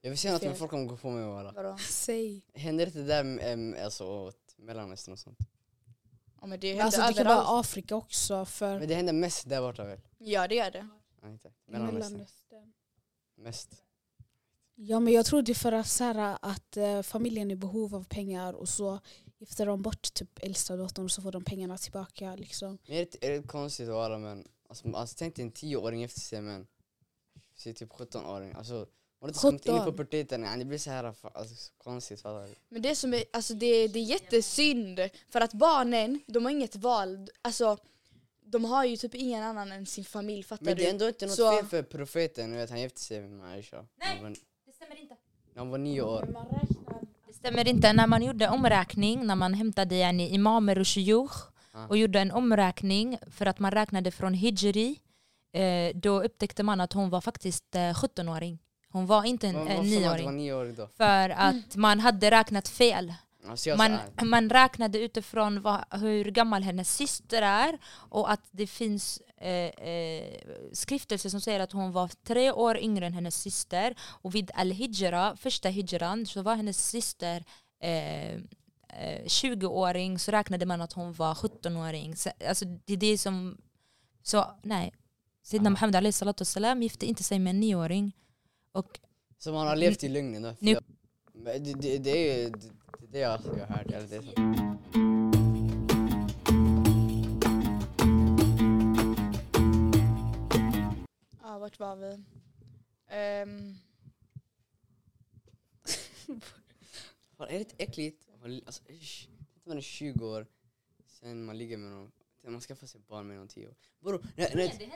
Jag 0.00 0.10
vill 0.10 0.18
säga 0.18 0.32
något 0.32 0.42
men 0.42 0.56
folk 0.56 0.70
kommer 0.70 0.84
gå 0.84 0.96
på 0.96 1.10
mig 1.10 1.24
walla. 1.24 1.52
vadå? 1.52 1.76
Säg. 1.90 2.42
Händer 2.54 2.86
inte 2.86 2.98
det 2.98 3.04
där 3.04 3.24
med, 3.24 3.84
alltså, 3.84 4.04
åt 4.04 4.54
Mellanöstern 4.56 5.12
och 5.12 5.18
sånt? 5.18 5.38
Ja, 6.40 6.46
men 6.46 6.60
det 6.60 6.66
Men 6.66 6.80
händer 6.80 6.84
Alltså, 6.84 7.00
det 7.00 7.06
kan 7.06 7.26
överallt. 7.26 7.46
vara 7.48 7.60
Afrika 7.60 7.96
också 7.96 8.44
för 8.44 8.78
Men 8.78 8.88
det 8.88 8.94
händer 8.94 9.12
mest 9.12 9.48
där 9.48 9.60
borta 9.60 9.84
väl? 9.84 10.00
Ja 10.18 10.48
det 10.48 10.54
gör 10.54 10.70
det. 10.70 10.88
Ja, 11.22 11.28
inte. 11.28 11.50
Mellanöstern. 11.66 12.12
Mellanöstern. 12.12 12.72
Mest. 13.36 13.82
Ja 14.74 15.00
men 15.00 15.12
jag 15.12 15.26
tror 15.26 15.42
det 15.42 15.52
är 15.52 15.54
för 15.54 15.72
att, 15.72 15.86
så 15.88 16.04
här, 16.04 16.38
att 16.42 16.76
eh, 16.76 17.02
familjen 17.02 17.50
är 17.50 17.54
i 17.54 17.56
behov 17.56 17.94
av 17.94 18.04
pengar 18.04 18.52
och 18.52 18.68
så 18.68 19.00
gifter 19.46 19.66
de 19.66 19.82
bort 19.82 20.14
typ 20.14 20.38
äldsta 20.42 20.76
dottern 20.76 21.04
och 21.04 21.10
så 21.10 21.22
får 21.22 21.32
de 21.32 21.44
pengarna 21.44 21.78
tillbaka. 21.78 22.34
Liksom. 22.36 22.78
Men 22.86 22.96
är 22.96 23.06
det, 23.10 23.26
är 23.26 23.30
det 23.30 23.42
konstigt 23.48 23.88
walla 23.88 24.18
men 24.18 24.48
alltså, 24.68 24.92
alltså, 24.92 25.16
tänk 25.18 25.36
dig 25.36 25.44
en 25.44 25.52
tioåring 25.52 26.02
efter 26.02 26.20
sig 26.20 26.40
med 26.42 26.54
en 26.54 26.66
säg 27.56 27.74
typ 27.74 27.90
17-åring. 27.92 28.52
Alltså, 28.52 28.74
har 28.74 28.86
du 29.20 29.28
inte 29.28 29.40
kommit 29.40 29.66
in 29.66 29.74
i 29.74 29.78
17? 29.78 29.92
puberteten? 29.92 30.58
Det 30.58 30.64
blir 30.64 30.78
så 30.78 30.90
här 30.90 31.04
alltså, 31.04 31.54
så 31.54 31.72
konstigt. 31.78 32.20
fattar 32.20 32.46
du? 32.46 32.54
Men 32.68 32.82
det 32.82 32.96
som 32.96 33.14
är, 33.14 33.24
alltså 33.32 33.54
det, 33.54 33.88
det 33.88 33.98
är 33.98 34.04
jättesynd 34.04 35.00
för 35.30 35.40
att 35.40 35.52
barnen, 35.52 36.20
de 36.26 36.44
har 36.44 36.52
inget 36.52 36.76
val. 36.76 37.28
Alltså 37.42 37.78
de 38.40 38.64
har 38.64 38.84
ju 38.84 38.96
typ 38.96 39.14
ingen 39.14 39.42
annan 39.42 39.72
än 39.72 39.86
sin 39.86 40.04
familj 40.04 40.42
fattar 40.42 40.64
Men 40.64 40.76
det 40.76 40.82
är 40.82 40.84
du? 40.84 40.90
ändå 40.90 41.08
inte 41.08 41.26
något 41.26 41.34
Så- 41.36 41.56
fel 41.56 41.66
för 41.66 41.82
profeten, 41.82 42.50
du 42.50 42.56
vet 42.56 42.70
han 42.70 42.80
gifte 42.80 43.00
sig 43.00 43.20
med 43.20 43.50
Aisha. 43.52 43.86
Nej. 43.96 44.22
Var, 44.22 44.28
Det 44.66 44.72
stämmer 44.72 45.00
inte. 45.00 45.16
när 45.52 45.58
han 45.58 45.68
var 45.70 45.78
nio 45.78 46.02
år. 46.02 46.28
Stämmer 47.46 47.68
inte. 47.68 47.92
När 47.92 48.06
man 48.06 48.22
gjorde 48.22 48.48
omräkning, 48.48 49.26
när 49.26 49.34
man 49.34 49.54
hämtade 49.54 49.94
yani, 49.96 50.28
imamer 50.34 50.78
och 50.78 50.88
shuyukh 50.88 51.36
och 51.88 51.96
gjorde 51.96 52.20
en 52.20 52.30
omräkning 52.32 53.18
för 53.30 53.46
att 53.46 53.58
man 53.58 53.70
räknade 53.70 54.10
från 54.10 54.34
hijri, 54.34 54.98
eh, 55.52 55.96
då 55.96 56.22
upptäckte 56.22 56.62
man 56.62 56.80
att 56.80 56.92
hon 56.92 57.10
var 57.10 57.20
faktiskt 57.20 57.74
eh, 57.74 57.80
17-åring. 57.80 58.58
Hon 58.92 59.06
var 59.06 59.24
inte 59.24 59.46
en, 59.48 59.54
Vad- 59.54 59.68
en 59.68 59.76
Varför 59.76 60.00
var 60.00 60.06
han 60.08 60.16
nioåring. 60.18 60.36
nioårig 60.36 60.74
då? 60.74 60.88
För 60.96 61.30
att 61.30 61.76
man 61.76 62.00
hade 62.00 62.30
räknat 62.30 62.68
fel. 62.68 63.14
Alltså, 63.50 63.76
Man, 63.76 63.98
man 64.22 64.50
räknade 64.50 64.98
utifrån 64.98 65.62
vad, 65.62 65.84
hur 65.90 66.24
gammal 66.24 66.62
hennes 66.62 66.96
syster 66.96 67.42
är 67.42 67.78
och 67.86 68.30
att 68.30 68.48
det 68.50 68.66
finns 68.66 69.20
eh, 69.36 69.88
eh, 69.88 70.40
skriftelser 70.72 71.30
som 71.30 71.40
säger 71.40 71.60
att 71.60 71.72
hon 71.72 71.92
var 71.92 72.10
tre 72.24 72.52
år 72.52 72.78
yngre 72.78 73.06
än 73.06 73.12
hennes 73.12 73.42
syster. 73.42 73.94
Och 74.00 74.34
vid 74.34 74.50
al-hijra, 74.54 75.36
första 75.36 75.68
hijran, 75.68 76.26
så 76.26 76.42
var 76.42 76.54
hennes 76.54 76.88
syster 76.90 77.44
eh, 77.80 78.34
eh, 78.34 79.24
20-åring 79.24 80.18
så 80.18 80.30
räknade 80.30 80.66
man 80.66 80.80
att 80.80 80.92
hon 80.92 81.12
var 81.12 81.34
17-åring. 81.34 82.16
Så, 82.16 82.30
Alltså, 82.48 82.64
det 82.64 82.92
är 82.92 82.96
det 82.96 83.18
som... 83.18 83.58
Så 84.22 84.46
nej. 84.62 84.94
Sidna 85.42 85.70
Muhammed 85.70 85.96
alayhi 85.96 86.12
salatu 86.12 86.40
wassalam 86.40 86.82
gifte 86.82 87.06
inte 87.06 87.22
sig 87.22 87.38
med 87.38 87.50
en 87.50 87.60
nioåring. 87.60 88.12
Och 88.72 89.00
som 89.38 89.54
han 89.54 89.66
har 89.66 89.76
levt 89.76 90.04
i 90.04 90.08
lögnen 90.08 90.56
det, 91.54 91.74
det, 91.74 91.98
det 91.98 92.10
är 92.10 92.38
ju 92.38 92.52
det, 93.12 93.18
det, 93.18 93.22
är 93.22 93.38
det 93.38 93.58
jag, 93.58 93.66
hört. 93.66 93.86
Eller 93.86 94.08
det 94.08 94.16
är 94.16 94.22
så. 94.22 94.32
Ja 101.42 101.58
vart 101.58 101.78
var 101.78 101.96
vi? 101.96 102.22
Ehm, 103.08 103.74
Fan, 107.36 107.48
Är 107.48 107.52
det 107.52 107.58
inte 107.58 107.74
äckligt? 107.78 108.28
Alltså, 108.66 108.82
man 109.64 109.76
är 109.76 109.80
20 109.80 110.26
år, 110.26 110.46
sen 111.06 111.44
man 111.44 111.58
ligger 111.58 111.76
med 111.76 111.90
någon, 111.90 112.12
sen 112.42 112.52
man 112.52 112.60
skaffar 112.60 112.86
sig 112.86 113.00
barn 113.08 113.26
med 113.26 113.36
någon 113.36 113.48
10 113.48 113.68
år. 113.68 113.74
Bror, 114.00 114.26
nej, 114.36 114.52
nej, 114.54 114.92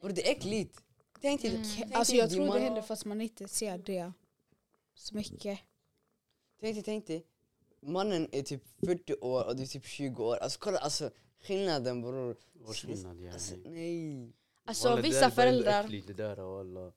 bror, 0.00 0.10
det 0.10 0.28
är 0.28 0.32
äckligt! 0.32 0.84
Tänk 1.20 1.40
till, 1.40 1.64
tänk 1.76 1.94
Alltså 1.94 2.14
jag 2.14 2.30
tror 2.30 2.54
det 2.54 2.60
händer 2.60 2.82
fast 2.82 3.04
man 3.04 3.20
inte 3.20 3.48
ser 3.48 3.78
det 3.78 4.12
så 4.94 5.16
mycket. 5.16 5.60
Tänk 6.60 6.74
dig, 6.74 6.82
tänk 6.84 7.06
dig. 7.06 7.26
Mannen 7.80 8.28
är 8.32 8.42
typ 8.42 8.62
40 8.86 9.14
år 9.20 9.46
och 9.46 9.56
du 9.56 9.62
är 9.62 9.66
typ 9.66 9.84
20 9.84 10.24
år. 10.24 10.36
Alltså 10.36 10.58
kolla 10.60 10.78
alltså 10.78 11.10
skillnaden 11.42 12.02
bror. 12.02 12.36
Årsskillnad 12.66 13.32
Alltså, 13.32 13.54
yani. 13.54 13.70
nej. 13.70 14.32
alltså 14.64 14.88
Walla, 14.88 14.96
det 14.96 15.02
där 15.02 15.08
vissa 15.08 15.20
är 15.20 15.24
ändå 15.24 15.34
föräldrar 15.34 15.88
Det 16.06 16.12
där. 16.12 16.92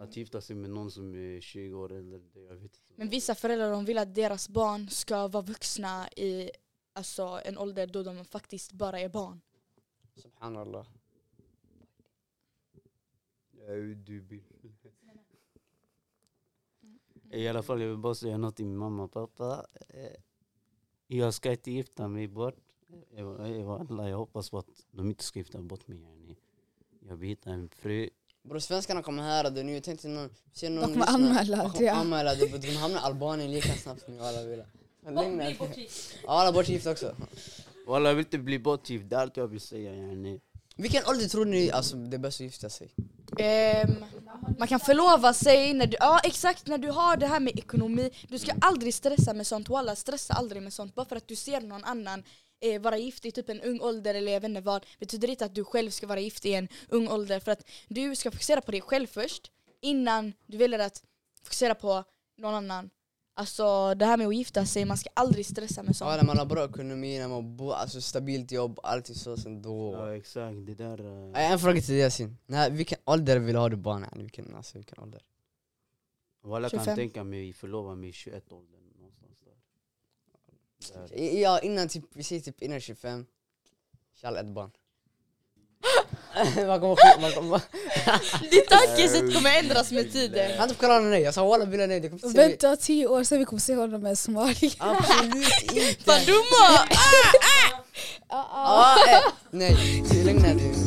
Att 0.00 0.16
gifta 0.16 0.40
sig 0.40 0.56
med 0.56 0.70
någon 0.70 0.90
som 0.90 1.14
är 1.14 1.40
20 1.40 1.74
år 1.74 1.92
eller 1.92 2.18
det, 2.18 2.40
jag 2.40 2.54
vet 2.54 2.62
inte. 2.62 2.78
Men 2.96 3.08
vissa 3.08 3.34
föräldrar 3.34 3.70
de 3.70 3.84
vill 3.84 3.98
att 3.98 4.14
deras 4.14 4.48
barn 4.48 4.88
ska 4.90 5.28
vara 5.28 5.42
vuxna 5.42 6.08
i 6.16 6.50
alltså, 6.92 7.40
en 7.44 7.58
ålder 7.58 7.86
då 7.86 8.02
de 8.02 8.24
faktiskt 8.24 8.72
bara 8.72 9.00
är 9.00 9.08
barn. 9.08 9.40
Subhanallah. 10.16 10.86
Ja, 13.52 13.74
du 13.96 14.20
vill. 14.20 14.49
I 17.32 17.48
alla 17.48 17.62
fall, 17.62 17.80
jag 17.80 17.88
vill 17.88 17.98
bara 17.98 18.14
säga 18.14 18.36
något 18.38 18.56
till 18.56 18.64
min 18.66 18.76
mamma 18.76 19.02
och 19.02 19.12
pappa. 19.12 19.66
Eh, 19.88 20.20
Jag 21.06 21.34
ska 21.34 21.50
inte 21.52 21.70
gifta 21.70 22.08
mig 22.08 22.28
bort. 22.28 22.54
Jag, 23.16 23.40
jag, 23.40 23.50
jag, 23.50 24.08
jag 24.10 24.16
hoppas 24.18 24.50
på 24.50 24.58
att 24.58 24.66
de 24.90 25.08
inte 25.08 25.24
ska 25.24 25.38
gifta 25.38 25.62
bort 25.62 25.88
mig. 25.88 26.36
Jag 27.08 27.16
vill 27.16 27.28
hitta 27.28 27.50
en 27.50 27.68
fru. 27.68 28.08
Bror 28.42 28.58
svenskarna 28.58 29.02
kommer 29.02 29.22
höra 29.22 29.50
det 29.50 29.62
nu. 29.62 29.80
Tänk 29.80 30.02
dig 30.02 30.10
någon, 30.10 30.28
De 30.60 30.66
kommer 30.68 30.86
lyssna. 30.86 31.04
anmäla 31.04 31.62
De 31.62 31.70
kommer 31.70 31.86
ja. 31.86 31.92
anmäla 31.94 32.34
det. 32.34 32.58
De 32.58 32.76
hamnar 32.76 33.00
i 33.00 33.02
Albanien 33.02 33.50
lika 33.50 33.72
snabbt 33.72 34.02
som 34.04 34.20
alla 34.20 34.42
vill. 34.44 34.62
Lugna 35.06 35.44
dig. 35.44 35.58
Ja, 36.24 36.28
alla 36.40 36.52
bortgifta 36.52 36.90
också. 36.90 37.16
Walla, 37.86 38.08
jag 38.08 38.16
vill 38.16 38.24
inte 38.26 38.38
bli 38.38 38.58
bortgift. 38.58 39.10
Det 39.10 39.16
är 39.16 39.20
allt 39.20 39.36
jag 39.36 39.48
vill 39.48 39.60
säga. 39.60 39.94
Yani. 39.96 40.40
Vilken 40.76 41.02
ålder 41.06 41.28
tror 41.28 41.44
ni 41.44 41.70
alltså, 41.70 41.96
det 41.96 42.16
är 42.16 42.18
bäst 42.18 42.36
att 42.40 42.44
gifta 42.44 42.70
sig? 42.70 42.90
Um, 43.38 44.04
man 44.58 44.68
kan 44.68 44.80
förlova 44.80 45.32
sig, 45.32 45.74
när 45.74 45.86
du, 45.86 45.96
ja 46.00 46.20
exakt 46.24 46.66
när 46.66 46.78
du 46.78 46.90
har 46.90 47.16
det 47.16 47.26
här 47.26 47.40
med 47.40 47.58
ekonomi. 47.58 48.10
Du 48.28 48.38
ska 48.38 48.52
aldrig 48.60 48.94
stressa 48.94 49.34
med 49.34 49.46
sånt, 49.46 49.68
walla 49.68 49.96
stressa 49.96 50.34
aldrig 50.34 50.62
med 50.62 50.72
sånt. 50.72 50.94
Bara 50.94 51.06
för 51.06 51.16
att 51.16 51.28
du 51.28 51.36
ser 51.36 51.60
någon 51.60 51.84
annan 51.84 52.22
eh, 52.60 52.80
vara 52.80 52.98
gift 52.98 53.26
i 53.26 53.32
typ 53.32 53.48
en 53.48 53.60
ung 53.60 53.80
ålder 53.80 54.14
eller 54.14 54.32
jag 54.32 54.40
vet 54.40 54.48
inte 54.48 54.60
vad. 54.60 54.86
Betyder 54.98 55.30
inte 55.30 55.44
att 55.44 55.54
du 55.54 55.64
själv 55.64 55.90
ska 55.90 56.06
vara 56.06 56.20
gift 56.20 56.46
i 56.46 56.54
en 56.54 56.68
ung 56.88 57.08
ålder. 57.08 57.40
För 57.40 57.52
att 57.52 57.68
du 57.88 58.16
ska 58.16 58.30
fokusera 58.30 58.60
på 58.60 58.70
dig 58.70 58.80
själv 58.80 59.06
först 59.06 59.50
innan 59.80 60.32
du 60.46 60.56
väljer 60.56 60.78
att 60.78 61.02
fokusera 61.42 61.74
på 61.74 62.04
någon 62.38 62.54
annan. 62.54 62.90
Alltså 63.34 63.94
det 63.94 64.04
här 64.06 64.16
med 64.16 64.26
att 64.26 64.34
gifta 64.34 64.66
sig, 64.66 64.84
man 64.84 64.96
ska 64.96 65.10
aldrig 65.14 65.46
stressa 65.46 65.82
med 65.82 65.96
sånt. 65.96 66.10
Ja, 66.10 66.16
när 66.16 66.24
man 66.24 66.38
har 66.38 66.46
bra 66.46 66.64
ekonomi, 66.64 67.18
när 67.18 67.28
man 67.28 67.56
bor, 67.56 67.74
alltså 67.74 68.00
stabilt 68.00 68.52
jobb, 68.52 68.80
alltid 68.82 69.16
så 69.16 69.36
sen 69.36 69.62
då. 69.62 69.94
Ja, 69.94 70.16
exakt. 70.16 70.66
Det 70.66 70.74
där... 70.74 71.30
Nej, 71.32 71.52
En 71.52 71.58
fråga 71.58 71.80
till 71.80 71.94
Yasin. 71.94 72.38
Nej, 72.46 72.70
vilken 72.70 72.98
ålder 73.04 73.38
vill 73.38 73.54
du 73.54 73.60
ha 73.60 73.68
du 73.68 73.76
barn? 73.76 74.06
Vilken, 74.16 74.54
alltså, 74.54 74.78
vilken 74.78 74.98
ålder? 74.98 75.22
Walla, 76.42 76.68
kan 76.70 76.80
25. 76.80 76.96
tänka 76.96 77.24
mig 77.24 77.52
förlova 77.52 77.94
mig 77.94 78.08
i 78.08 78.12
21 78.12 78.52
åldern. 78.52 78.80
Någonstans 78.98 79.38
där. 79.44 81.08
Där. 81.08 81.38
Ja, 81.40 81.60
innan 81.60 81.88
typ, 81.88 82.04
vi 82.12 82.22
säger 82.22 82.42
typ 82.42 82.62
innan 82.62 82.80
25. 82.80 83.26
Kall 84.20 84.36
ett 84.36 84.46
barn. 84.46 84.70
man 86.66 86.80
kommer, 86.80 87.20
man 87.20 87.32
kommer, 87.32 87.60
Ditt 88.50 88.68
tankesätt 88.68 89.34
kommer 89.34 89.58
ändras 89.58 89.92
med 89.92 90.12
tiden. 90.12 90.50
han 90.58 90.68
typ 90.68 90.78
kallar 90.78 91.00
nej, 91.00 91.22
jag 91.22 91.34
sa 91.34 91.48
walla 91.48 91.66
billahi 91.66 91.88
nej, 91.88 92.10
Vänta 92.34 92.76
tio 92.76 93.06
år 93.06 93.24
sen 93.24 93.38
vi 93.38 93.44
kommer 93.44 93.60
se 93.60 93.74
honom 93.74 94.02
med 94.02 94.18
somalier. 94.18 94.72
Absolut 94.78 95.62
inte! 95.72 95.96
Vad 96.04 96.26
dumma! 96.26 96.88
Ah, 98.28 98.96
eh, 99.08 99.22
nej, 99.50 99.76
lugna 100.24 100.54
dig. 100.54 100.79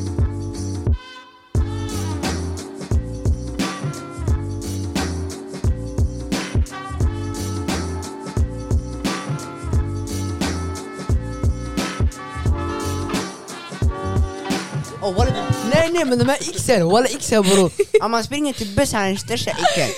Nej 16.06 16.18
men 16.18 16.28
de 16.28 16.32
här 16.32 16.38
xen, 16.60 16.90
walla 16.90 17.08
xen 17.08 17.44
bror! 17.44 17.72
Om 18.02 18.12
man 18.12 18.24
springer 18.24 18.54
till 18.54 18.76
bussen, 18.76 19.00
han 19.00 19.08
är 19.08 19.10
den 19.10 19.18
största 19.18 19.52
icken. 19.52 19.90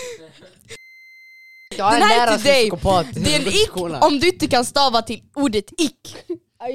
Jag 1.77 1.93
Den 1.93 2.01
en 2.01 2.07
här 2.07 2.15
är 2.15 2.25
lärare 2.25 2.37
till 2.37 2.41
som 2.43 2.49
är 2.49 2.53
dig. 2.53 2.61
psykopat. 2.63 3.05
Det 3.13 3.35
är 3.35 3.39
en 3.39 3.47
ick 3.47 3.67
skolan. 3.67 4.03
om 4.03 4.19
du 4.19 4.27
inte 4.27 4.47
kan 4.47 4.65
stava 4.65 5.01
till 5.01 5.23
ordet 5.35 5.81
ick. 5.81 6.15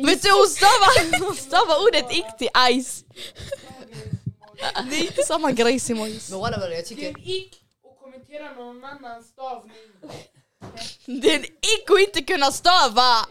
Vet 0.06 0.22
du 0.22 0.30
hon 0.30 0.46
stavar, 0.48 1.24
hon 1.26 1.36
stavar 1.36 1.76
ordet 1.88 2.12
ick 2.12 2.38
till 2.38 2.48
ice. 2.82 3.04
Det 4.90 4.96
är 4.96 5.02
inte 5.02 5.22
samma 5.22 5.52
grej 5.52 5.80
Simons. 5.80 6.30
Men 6.30 6.40
walla 6.40 6.74
jag 6.74 6.86
tycker... 6.86 7.28
ick 7.28 7.62
och 7.84 7.98
kommentera 8.00 8.54
någon 8.54 8.84
annan 8.84 9.24
stavning. 9.24 9.76
Det 11.22 11.30
är 11.32 11.38
en 11.38 11.44
ick 11.44 11.90
att 11.90 12.00
inte 12.00 12.22
kunna 12.22 12.52
stava! 12.52 13.26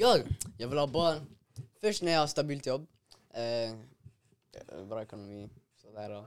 Jag, 0.00 0.22
jag 0.58 0.68
vill 0.68 0.78
ha 0.78 0.86
barn. 0.86 1.26
Först 1.80 2.02
när 2.02 2.12
jag 2.12 2.20
har 2.20 2.26
stabilt 2.26 2.66
jobb. 2.66 2.86
Eh, 3.34 3.74
bra 4.84 5.02
ekonomi. 5.02 5.50
Sådär. 5.82 6.24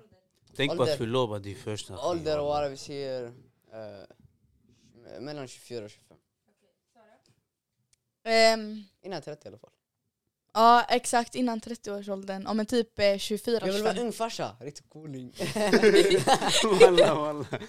Tänk 0.55 0.77
på 0.77 0.83
att 0.83 0.97
förlova 0.97 1.39
dig 1.39 1.55
först. 1.55 1.91
Ålder 1.91 2.39
och 2.39 2.45
vad 2.45 2.71
vi 2.71 2.77
säger. 2.77 3.33
Eh, 3.73 5.19
mellan 5.19 5.47
24 5.47 5.85
och 5.85 5.91
25. 5.91 6.17
Ehm, 8.23 8.83
Innan 9.01 9.21
30 9.21 9.45
i 9.45 9.47
alla 9.47 9.57
fall. 9.57 9.71
ja 10.53 10.83
exakt 10.89 11.35
innan 11.35 11.59
30-årsåldern, 11.59 12.47
om 12.47 12.59
en 12.59 12.65
typ 12.65 12.99
eh, 12.99 13.17
24 13.17 13.59
Jag 13.67 13.73
vill 13.73 13.83
vara 13.83 13.93
25. 13.93 14.05
ung 14.05 14.13
farsa. 14.13 14.55
Riktig 14.59 14.89
cooling. 14.89 15.33
Walla, 16.81 17.15
walla. 17.15 17.45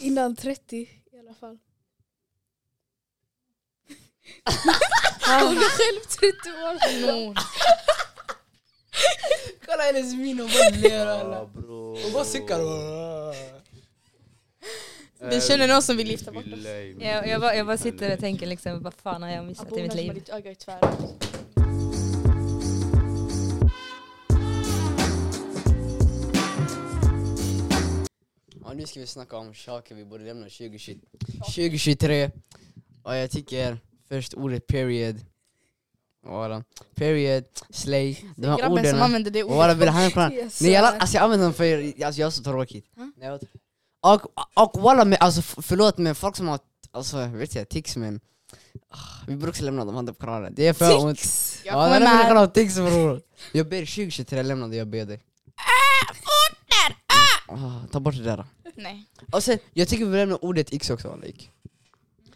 Innan 0.00 0.36
30 0.36 0.76
i 1.12 1.18
alla 1.18 1.34
fall. 1.34 1.58
Hon 5.26 5.56
är 5.56 5.78
själv 5.78 6.00
30 6.00 6.50
år. 6.50 7.06
No. 7.06 7.34
Kolla 9.66 9.82
hennes 9.82 10.14
min 10.14 10.40
och 10.40 10.48
bara 10.48 10.70
ler 10.88 11.06
Ja, 11.06 11.50
bro. 11.54 11.92
Och 12.06 12.12
bara 12.12 12.24
suckar. 12.24 12.58
Det 15.30 15.40
känner 15.40 15.68
någon 15.68 15.82
som 15.82 15.96
vill 15.96 16.10
gifta 16.10 16.32
bort 16.32 16.44
oss. 16.44 16.50
Min- 16.52 17.00
Jag, 17.00 17.28
jag, 17.28 17.40
bara, 17.40 17.54
jag 17.56 17.66
bara 17.66 17.76
sitter 17.78 18.12
och 18.12 18.20
tänker 18.20 18.46
liksom, 18.46 18.82
vad 18.82 18.94
fan 18.94 19.22
har 19.22 19.30
jag 19.30 19.44
missat 19.44 19.72
i 19.76 19.82
mitt 19.82 19.94
liv? 19.94 20.14
ditt 20.14 20.28
öga. 20.28 20.54
Ja, 28.64 28.72
nu 28.74 28.86
ska 28.86 29.00
vi 29.00 29.06
snacka 29.06 29.36
om 29.36 29.54
saker 29.54 29.94
vi 29.94 30.04
borde 30.04 30.24
lämna 30.24 30.44
2020 30.44 30.98
2023. 31.54 32.30
Och 33.02 33.16
jag 33.16 33.30
tycker 33.30 33.78
först 34.08 34.34
ordet 34.34 34.66
period. 34.66 35.16
Voilà. 36.26 36.64
Period, 36.94 37.44
slay. 37.70 38.16
De 38.36 38.46
här 38.46 38.58
Grabben 38.58 38.76
som 38.84 38.86
orden. 38.94 39.02
använder 39.02 39.30
det 39.30 39.44
ordet. 39.44 39.76
vill 39.76 39.88
han 39.88 40.10
kolla. 40.10 40.32
Yes, 40.32 40.60
Nej 40.60 40.70
jag, 40.72 40.84
alltså, 40.84 41.16
jag 41.16 41.24
använder 41.24 41.46
dem 41.46 41.54
för 41.54 41.82
alltså, 42.04 42.20
jag 42.20 42.26
är 42.26 42.30
så 42.30 42.42
tråkigt. 42.42 42.86
Jag 43.20 43.40
Och, 44.00 44.22
och 44.54 44.82
walla, 44.82 45.04
med, 45.04 45.18
alltså, 45.20 45.42
förlåt 45.42 45.98
men 45.98 46.14
folk 46.14 46.36
som 46.36 46.48
har 46.48 46.58
alltså, 46.90 47.26
vet 47.26 47.54
jag, 47.54 47.68
tics 47.68 47.96
men 47.96 48.20
ah, 48.90 48.98
vi 49.26 49.34
brukar 49.36 49.48
också 49.48 49.64
lämna 49.64 49.84
dem 49.84 49.94
handen 49.94 50.14
på 50.14 50.26
kranen. 50.26 50.52
Det 50.56 50.66
är 50.66 50.72
för 50.72 51.04
ont. 51.04 51.18
Tics. 51.18 51.60
Jag 51.64 51.74
Ja, 51.74 51.84
kommer 51.84 52.06
här 52.06 52.18
med. 52.18 52.26
vill 52.28 52.36
ha 52.36 52.46
tics 52.46 52.74
bror. 52.76 53.22
Jag 53.52 53.68
ber 53.68 53.80
2023 53.80 54.42
lämnade 54.42 54.76
jag 54.76 54.86
ber 54.88 55.04
dig. 55.04 55.20
Ah, 57.50 57.82
ta 57.92 58.00
bort 58.00 58.14
det 58.16 58.22
där. 58.22 58.44
Nej. 58.76 59.04
Och 59.32 59.42
sen, 59.44 59.58
jag 59.72 59.88
tycker 59.88 60.04
vi 60.04 60.16
lämnar 60.16 60.44
ordet 60.44 60.72
x 60.72 60.90
också 60.90 61.08
walla. 61.08 61.26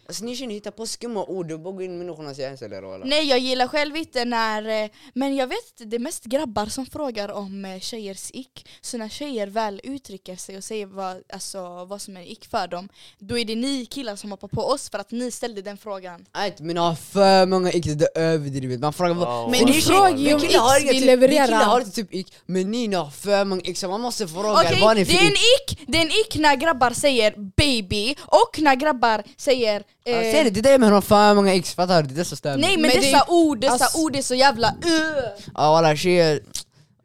Ick. 0.03 0.09
Alltså 0.09 0.25
ni 0.25 0.37
känner 0.37 0.55
hitta 0.55 0.71
på 0.71 0.87
skumma 0.87 1.25
ord 1.25 1.53
och 1.53 1.61
bara 1.61 1.75
gå 1.75 1.83
in 1.83 1.95
i 1.95 1.99
människornas 1.99 2.39
hjärnceller 2.39 2.83
walla. 2.83 3.05
Nej 3.05 3.25
jag 3.29 3.39
gillar 3.39 3.67
själv 3.69 3.97
inte 3.97 4.25
när, 4.25 4.85
eh, 4.85 4.91
men 5.15 5.37
jag 5.37 5.47
vet 5.47 5.91
det 5.91 5.97
är 5.97 6.01
mest 6.01 6.25
grabbar 6.25 6.67
som 6.67 6.87
frågar 6.87 7.29
om 7.29 7.65
eh, 7.65 7.81
tjejers 7.81 8.31
ick. 8.35 8.67
Så 8.81 8.99
när 8.99 9.09
tjejer 9.09 9.47
väl 9.47 9.81
uttrycker 9.85 10.37
sig 10.37 10.57
och 10.57 10.65
säger 10.65 10.87
vad, 10.87 11.23
alltså, 11.33 11.85
vad 11.85 12.03
som 12.03 12.17
är 12.17 12.33
ick 12.33 12.51
för 12.51 12.69
dem, 12.69 12.89
då 13.19 13.39
är 13.39 13.45
det 13.45 13.55
ni 13.57 13.87
killar 13.87 14.17
som 14.17 14.31
hoppar 14.31 14.49
på 14.49 14.63
oss 14.63 14.91
för 14.91 14.99
att 14.99 15.11
ni 15.11 15.31
ställde 15.31 15.63
den 15.63 15.77
frågan. 15.79 16.27
Nej 16.35 16.55
men 16.59 16.77
jag 16.77 16.83
har 16.83 16.95
för 16.95 17.47
många 17.47 17.73
ick, 17.73 17.85
det 17.85 18.09
är 18.15 18.23
överdrivet. 18.23 18.81
Man 18.81 18.93
frågar 18.93 19.15
vad... 19.15 19.51
Men 19.51 19.65
ni 19.65 19.73
frågar 19.73 20.17
ju 20.17 20.35
om 20.35 20.41
inga 20.45 20.61
vi 20.83 20.89
typ- 20.89 21.07
levererar. 21.07 21.43
Vi 21.43 21.47
killar 21.47 21.65
har 21.65 21.81
inte 21.81 21.93
typ 21.93 22.15
ick, 22.15 22.35
men 22.47 22.71
ni 22.71 22.95
har 22.95 23.11
för 23.11 23.45
många 23.45 23.63
ick 23.65 23.79
så 23.79 23.89
man 23.89 24.01
måste 24.01 24.29
fråga 24.29 24.53
Okej, 24.53 24.81
vad 24.81 24.97
ni 24.97 25.05
det 25.05 25.13
är 25.13 25.17
för 25.17 25.25
en 25.27 25.33
ick. 25.33 25.73
ick, 25.73 25.89
det 25.89 25.99
är 25.99 26.03
en 26.03 26.11
ick 26.11 26.37
när 26.37 26.57
grabbar 26.57 26.91
säger 26.91 27.35
baby 27.57 28.15
och 28.21 28.59
när 28.59 28.75
grabbar 28.75 29.23
säger 29.37 29.83
eh, 30.05 30.13
Ja, 30.17 30.33
Säg 30.33 30.45
det, 30.45 30.51
det 30.51 30.59
är 30.69 30.73
det 30.73 30.79
med 30.79 30.89
att 30.89 30.95
ha 30.95 31.03
för 31.03 31.35
många 31.35 31.55
x, 31.55 31.75
fattar 31.75 32.03
du? 32.03 32.09
Det 32.09 32.15
är 32.15 32.17
det 32.17 32.25
som 32.25 32.39
mig. 32.51 32.61
Nej 32.61 32.77
men, 32.77 32.83
Men 32.83 32.91
det- 32.91 32.97
dessa 33.01 33.25
ord, 33.29 33.61
dessa 33.61 33.73
alltså- 33.73 33.99
ord 33.99 34.17
är 34.17 34.23
så 34.23 34.35
jävla 34.35 34.69
uh. 34.69 35.45
Ja 35.55 35.73
walla 35.73 35.97
tjejer, 35.97 36.41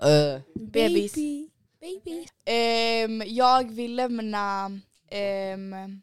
eh, 0.02 0.42
Bebis. 0.56 1.14
Baby. 1.16 1.50
Baby. 1.82 2.28
Ehm, 2.46 3.24
jag 3.26 3.72
vill 3.72 3.96
lämna 3.96 4.72
ehm, 5.12 6.02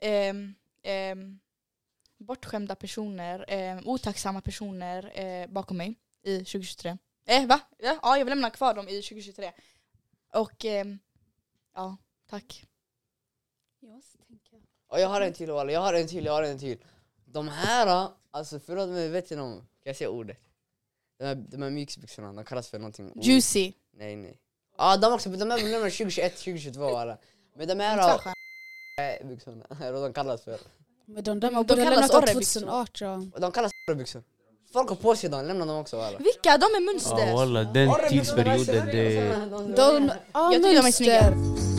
ehm, 0.00 0.54
ehm, 0.82 1.38
bortskämda 2.18 2.74
personer, 2.74 3.44
ehm, 3.48 3.88
otacksamma 3.88 4.40
personer 4.40 5.12
eh, 5.14 5.46
bakom 5.46 5.76
mig 5.76 5.94
i 6.24 6.38
2023. 6.38 6.98
Eh, 7.26 7.46
va? 7.46 7.60
Ja, 7.78 7.98
ja, 8.02 8.16
jag 8.18 8.24
vill 8.24 8.32
lämna 8.34 8.50
kvar 8.50 8.74
dem 8.74 8.88
i 8.88 9.02
2023. 9.02 9.52
Och 10.34 10.64
ehm, 10.64 10.98
ja, 11.74 11.96
tack. 12.30 12.64
Jag 13.80 13.90
måste 13.90 14.18
tänka. 14.18 14.56
Och 14.92 15.00
jag 15.00 15.08
har 15.08 15.20
en 15.20 15.32
till 15.32 15.50
walla, 15.50 15.72
jag 15.72 15.80
har 15.80 15.94
en 15.94 16.06
till, 16.06 16.24
jag 16.24 16.32
har 16.32 16.42
en 16.42 16.58
till. 16.58 16.78
De 17.24 17.48
här, 17.48 18.08
alltså 18.30 18.60
förlåt 18.66 18.88
men 18.88 19.12
vet 19.12 19.30
ni 19.30 19.36
om, 19.36 19.56
kan 19.56 19.66
jag 19.84 19.96
säga 19.96 20.10
ordet? 20.10 20.38
De 21.18 21.24
här, 21.24 21.34
de 21.34 21.62
här 21.62 21.70
mjukisbyxorna, 21.70 22.32
de 22.32 22.44
kallas 22.44 22.68
för 22.68 22.78
någonting. 22.78 23.12
Juicy. 23.22 23.72
Nej 23.96 24.16
nej. 24.16 24.38
Ja 24.78 24.96
de 24.96 25.12
också, 25.12 25.28
de 25.28 25.50
här 25.50 25.58
lämnar 25.58 25.90
2021, 25.90 26.36
2022 26.36 26.80
walla. 26.80 27.18
Men 27.56 27.68
de 27.68 27.80
här 27.80 28.20
byxorna, 29.24 29.66
vad 29.92 30.02
de 30.02 30.12
kallas 30.12 30.42
för. 30.42 30.58
Men 31.06 31.24
de 31.24 31.40
där 31.40 31.48
De 31.48 31.54
man 31.54 31.66
borde 31.66 31.82
ha 31.82 31.90
kallas 31.90 32.10
orrebyxor. 32.10 32.60
2018. 32.60 33.32
Och 33.34 33.40
de 33.40 33.52
kallas 33.52 33.72
byxor. 33.96 34.22
Folk 34.72 34.88
har 34.88 34.96
på 34.96 35.16
sig 35.16 35.30
dem, 35.30 35.46
lämna 35.46 35.66
dem 35.66 35.76
också 35.76 35.96
walla. 35.96 36.18
Vilka? 36.18 36.58
De 36.58 36.64
är 36.64 36.80
mönster. 36.92 37.26
Ja 37.26 37.36
walla, 37.36 37.64
den 37.64 37.94
tidsperioden 38.08 38.86
det... 38.86 39.20
De, 39.76 40.10
ja, 40.32 40.52
Jag 40.52 40.62
tycker 40.62 40.82
de 40.82 40.88
är 40.88 40.92
snygga. 40.92 41.71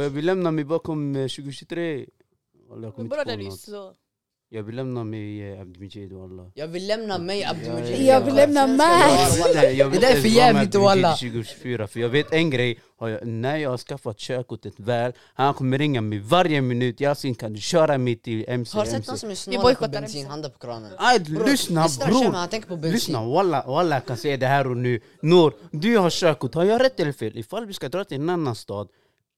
Jag 0.00 0.10
vill 0.10 0.26
lämna 0.26 0.50
mig 0.50 0.64
bakom 0.64 1.16
eh, 1.16 1.22
2023. 1.22 2.06
Walla, 2.70 2.86
jag 2.86 2.94
kommer 2.94 3.08
Bara 3.10 3.20
inte 3.20 3.32
där 3.36 3.38
på 3.44 3.52
är 3.52 3.56
så. 3.56 3.92
Jag 4.54 4.62
vill 4.62 4.76
lämna 4.76 5.04
mig 5.04 5.52
eh, 5.52 5.60
Abdimijid 5.60 6.12
walla. 6.12 6.50
Jag 6.54 6.68
vill 6.68 6.86
lämna 6.86 7.18
mig 7.18 7.44
Abdulmajid. 7.44 8.06
Jag 8.06 8.20
vill 8.20 8.34
lämna 8.34 8.66
mig. 8.66 8.86
Jag 8.88 9.30
vill 9.30 9.56
inte- 9.56 9.66
jag 9.68 9.88
vill 9.88 10.00
Det 10.00 10.06
där 10.06 10.12
är 10.12 10.16
inte 10.16 10.28
för 10.28 10.36
jävligt, 10.36 10.62
Abdimijid 10.74 10.84
walla. 11.02 11.16
2024 11.16 11.86
för 11.86 12.00
jag 12.00 12.08
vet 12.08 12.32
en 12.32 12.50
grej, 12.50 12.78
jag, 13.00 13.26
när 13.26 13.56
jag 13.56 13.70
har 13.70 13.78
skaffat 13.78 14.18
körkortet 14.18 14.74
väl, 14.76 15.12
han 15.34 15.54
kommer 15.54 15.78
ringa 15.78 16.00
mig 16.00 16.18
varje 16.18 16.60
minut, 16.60 17.00
Yasin 17.00 17.34
kan 17.34 17.52
du 17.52 17.60
köra 17.60 17.98
mig 17.98 18.16
till 18.16 18.44
MC? 18.48 18.78
Har 18.78 18.84
du 18.84 18.90
sett 18.90 19.06
någon 19.06 19.18
som 19.18 19.30
är 19.30 19.34
snål 19.34 19.74
på 19.74 19.88
bensin, 19.88 20.26
handen 20.26 20.50
på 20.50 20.58
kranen? 20.58 20.92
Aj, 20.98 21.20
Bror, 21.20 21.44
lyssna 21.46 21.86
bror! 22.06 22.92
Lyssna 22.92 23.24
walla, 23.28 23.64
walla 23.66 23.96
jag 23.96 24.06
kan 24.06 24.16
säga 24.16 24.36
det 24.36 24.46
här 24.46 24.66
och 24.66 24.76
nu. 24.76 25.00
Nor, 25.22 25.52
du 25.70 25.98
har 25.98 26.10
körkort, 26.10 26.54
har 26.54 26.64
jag 26.64 26.80
rätt 26.84 27.00
eller 27.00 27.12
fel? 27.12 27.38
Ifall 27.38 27.66
vi 27.66 27.72
ska 27.72 27.88
dra 27.88 28.04
till 28.04 28.16
en 28.20 28.30
annan 28.30 28.54
stad, 28.54 28.88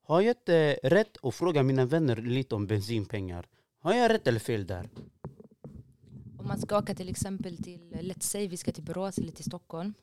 har 0.04 0.20
jag 0.20 0.30
inte 0.36 0.78
rätt 0.82 1.16
att 1.22 1.34
fråga 1.34 1.62
mina 1.62 1.84
vänner 1.86 2.16
lite 2.16 2.54
om 2.54 2.66
bensinpengar? 2.66 3.46
Har 3.78 3.94
jag 3.94 4.10
rätt 4.10 4.26
eller 4.26 4.40
fel 4.40 4.66
där? 4.66 4.88
Om 6.38 6.46
man 6.48 6.60
ska 6.60 6.78
åka 6.78 6.94
till 6.94 7.08
exempel 7.08 7.56
till, 7.56 7.80
let's 7.94 8.20
say 8.22 8.48
vi 8.48 8.56
ska 8.56 8.72
till 8.72 8.82
Borås 8.84 9.18
eller 9.18 9.32
till 9.32 9.44
Stockholm. 9.44 9.94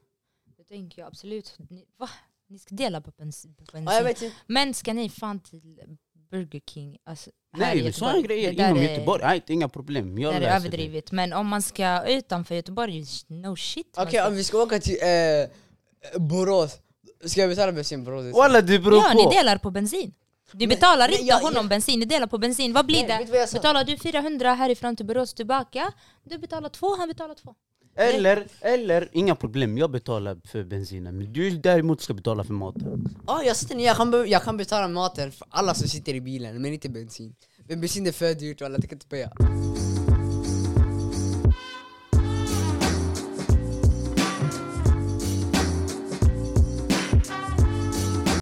Då 0.58 0.64
tänker 0.64 1.02
jag 1.02 1.08
absolut, 1.08 1.56
ni, 1.70 1.86
va? 1.98 2.10
Ni 2.48 2.60
ska 2.60 2.76
dela 2.76 3.02
på 3.02 3.12
bensin. 3.18 3.54
På 3.54 3.64
bensin. 3.72 3.84
Ja, 3.84 3.96
jag 3.96 4.04
vet 4.04 4.22
inte. 4.22 4.36
Men 4.48 4.74
ska 4.74 4.94
ni 4.94 5.10
fan 5.10 5.40
till 5.40 5.98
Burger 6.14 6.62
King. 6.66 6.98
Alltså, 7.04 7.32
Nej, 7.58 7.94
sådana 7.94 8.22
grejer 8.22 8.54
Det 8.54 8.64
inom 8.64 8.78
är- 8.78 8.90
Göteborg, 8.90 9.24
nej, 9.24 9.44
inga 9.48 9.70
problem. 9.70 10.18
Jag 10.18 10.34
Det 10.42 10.48
är 10.48 10.56
överdrivet. 10.56 11.12
Men 11.12 11.34
om 11.34 11.48
man 11.48 11.62
ska 11.62 12.04
utanför 12.08 12.56
Göteborg, 12.56 13.06
no 13.28 13.56
shit. 13.56 13.96
Okej 13.98 14.20
Man 14.20 14.28
om 14.30 14.36
vi 14.36 14.44
ska 14.44 14.64
åka 14.64 14.80
till 14.80 14.98
eh, 15.02 16.20
Borås, 16.22 16.80
ska 17.26 17.42
jag 17.42 17.50
betala 17.50 17.72
bensin 17.72 18.04
Borås? 18.04 18.36
Walla 18.36 18.62
det 18.62 18.80
beror 18.80 18.98
ja, 18.98 19.10
på. 19.14 19.30
ni 19.30 19.36
delar 19.36 19.58
på 19.58 19.72
bensin. 19.72 20.14
Du 20.54 20.68
betalar 20.68 21.08
nej, 21.08 21.18
inte 21.18 21.28
jag- 21.28 21.40
honom 21.40 21.68
bensin, 21.68 22.00
ni 22.00 22.06
delar 22.06 22.28
på 22.28 22.38
bensin. 22.38 22.74
Vad 22.74 22.86
blir 22.86 23.08
Nej, 23.08 23.28
det? 23.32 23.38
jag? 23.38 23.50
Betalar 23.50 23.84
du 23.84 23.98
400 23.98 24.54
härifrån 24.54 24.96
till 24.96 25.06
Borås 25.06 25.34
tillbaka, 25.34 25.92
du 26.24 26.38
betalar 26.38 26.70
två, 26.70 26.96
han 26.96 27.08
betalar 27.08 27.36
två. 27.36 27.56
Eller, 27.96 28.48
eller, 28.62 29.10
inga 29.12 29.36
problem, 29.36 29.78
jag 29.78 29.92
betalar 29.92 30.38
för 30.48 30.64
bensinen. 30.64 31.18
Men 31.18 31.34
du 31.34 31.50
däremot 31.50 32.02
ska 32.02 32.14
betala 32.14 32.44
för 32.44 32.54
maten. 32.54 33.18
Ja, 33.28 33.44
jag, 33.44 33.56
sitter, 33.58 33.76
jag, 33.80 33.98
kan, 33.98 34.30
jag 34.30 34.44
kan 34.44 34.58
betala 34.58 34.88
maten 34.88 35.32
för 35.32 35.48
alla 35.50 35.74
som 35.74 35.88
sitter 35.88 36.14
i 36.14 36.22
bilen, 36.22 36.62
men 36.62 36.74
inte 36.74 36.90
bensin. 36.90 37.36
Men 37.68 37.82
bensin 37.82 38.08
är 38.08 38.12
för 38.12 38.34
dyrt 38.34 38.62
och 38.62 38.68
alla 38.68 38.78
tänker 38.78 38.96
inte 38.96 39.08
paya. 39.08 39.32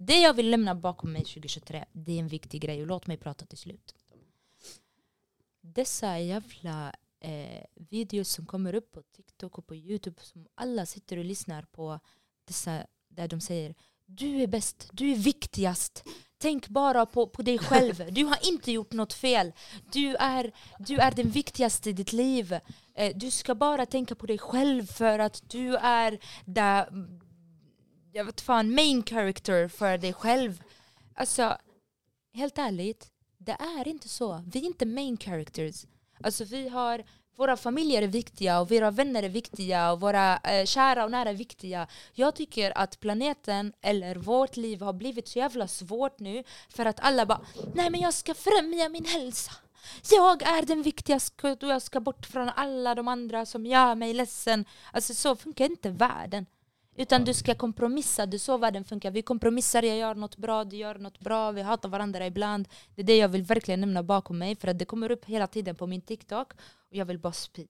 Det 0.10 0.20
jag 0.20 0.34
vill 0.34 0.50
lämna 0.50 0.76
bakom 0.76 1.12
mig 1.12 1.22
2023, 1.22 1.86
det 1.92 2.12
är 2.12 2.20
en 2.20 2.28
viktig 2.28 2.62
grej 2.62 2.82
och 2.82 2.88
låt 2.88 3.08
mig 3.08 3.18
prata 3.18 3.46
till 3.46 3.58
slut. 3.58 3.96
Dessa 5.62 6.20
jävla 6.20 6.94
eh, 7.20 7.64
videos 7.76 8.30
som 8.30 8.46
kommer 8.46 8.76
upp 8.76 8.92
på 8.92 9.02
TikTok 9.02 9.58
och 9.58 9.68
på 9.68 9.76
Youtube 9.76 10.22
som 10.22 10.48
alla 10.56 10.86
sitter 10.86 11.18
och 11.18 11.26
lyssnar 11.26 11.62
på, 11.62 12.00
dessa, 12.46 12.86
där 13.08 13.28
de 13.28 13.42
säger 13.42 13.76
du 14.06 14.42
är 14.42 14.48
bäst, 14.48 14.90
du 14.92 15.12
är 15.12 15.16
viktigast. 15.16 16.04
Tänk 16.38 16.68
bara 16.68 17.06
på, 17.06 17.28
på 17.28 17.42
dig 17.42 17.58
själv. 17.58 18.06
Du 18.12 18.24
har 18.26 18.48
inte 18.48 18.72
gjort 18.72 18.92
något 18.92 19.14
fel. 19.14 19.52
Du 19.92 20.16
är, 20.16 20.52
du 20.80 20.98
är 20.98 21.12
den 21.12 21.30
viktigaste 21.30 21.90
i 21.90 21.94
ditt 21.94 22.14
liv. 22.14 22.60
Eh, 22.96 23.16
du 23.16 23.32
ska 23.32 23.56
bara 23.56 23.86
tänka 23.86 24.16
på 24.16 24.26
dig 24.26 24.38
själv 24.38 24.86
för 24.86 25.20
att 25.20 25.50
du 25.50 25.76
är 25.76 26.20
där 26.46 26.90
jag 28.12 28.26
vet 28.26 28.42
fan, 28.42 28.76
main 28.76 29.04
character 29.04 29.68
för 29.68 29.98
dig 29.98 30.14
själv. 30.14 30.64
Alltså, 31.16 31.58
helt 32.34 32.58
ärligt, 32.58 33.12
det 33.38 33.52
är 33.52 33.88
inte 33.88 34.10
så. 34.10 34.44
Vi 34.48 34.60
är 34.60 34.64
inte 34.64 34.86
main 34.86 35.18
characters. 35.18 35.86
Alltså 36.24 36.44
vi 36.44 36.70
har, 36.70 37.04
våra 37.36 37.58
familjer 37.58 38.02
är 38.02 38.08
viktiga 38.08 38.60
och 38.60 38.72
våra 38.72 38.92
vänner 38.92 39.24
är 39.24 39.30
viktiga 39.30 39.92
och 39.92 40.00
våra 40.00 40.38
eh, 40.38 40.66
kära 40.66 41.06
och 41.06 41.12
nära 41.12 41.30
är 41.30 41.34
viktiga. 41.34 41.88
Jag 42.14 42.36
tycker 42.36 42.78
att 42.78 43.00
planeten 43.00 43.74
eller 43.82 44.16
vårt 44.16 44.58
liv 44.58 44.82
har 44.82 44.94
blivit 44.94 45.28
så 45.28 45.40
jävla 45.40 45.68
svårt 45.68 46.20
nu 46.20 46.44
för 46.70 46.86
att 46.86 47.00
alla 47.00 47.26
bara 47.26 47.42
nej 47.74 47.90
men 47.90 48.02
jag 48.02 48.14
ska 48.14 48.34
främja 48.34 48.90
min 48.90 49.06
hälsa. 49.06 49.52
Jag 50.12 50.42
är 50.42 50.66
den 50.66 50.82
viktigaste 50.82 51.52
och 51.52 51.70
jag 51.70 51.82
ska 51.82 52.00
bort 52.00 52.26
från 52.26 52.50
alla 52.50 52.96
de 52.96 53.08
andra 53.08 53.46
som 53.46 53.66
gör 53.66 53.96
mig 53.96 54.14
ledsen. 54.14 54.66
Alltså 54.92 55.14
så 55.14 55.36
funkar 55.36 55.66
inte 55.66 55.90
världen. 55.90 56.46
Utan 57.00 57.26
du 57.26 57.34
ska 57.34 57.56
kompromissa, 57.56 58.26
det 58.26 58.38
är 58.38 58.40
så 58.40 58.58
världen 58.58 58.84
funkar. 58.84 59.12
Vi 59.12 59.22
kompromissar, 59.22 59.84
jag 59.84 59.98
gör 59.98 60.16
något 60.16 60.38
bra, 60.38 60.64
du 60.64 60.78
gör 60.78 60.96
något 60.96 61.20
bra, 61.20 61.52
vi 61.52 61.62
hatar 61.62 61.90
varandra 61.90 62.28
ibland. 62.28 62.68
Det 62.96 63.02
är 63.02 63.06
det 63.06 63.18
jag 63.18 63.30
vill 63.30 63.44
verkligen 63.44 63.80
nämna 63.80 64.04
bakom 64.04 64.38
mig 64.38 64.56
för 64.56 64.68
att 64.68 64.80
det 64.80 64.86
kommer 64.86 65.12
upp 65.12 65.26
hela 65.26 65.48
tiden 65.48 65.76
på 65.76 65.88
min 65.88 66.02
TikTok 66.02 66.54
och 66.90 66.96
jag 66.96 67.06
vill 67.06 67.20
bara 67.20 67.34
spy. 67.34 67.68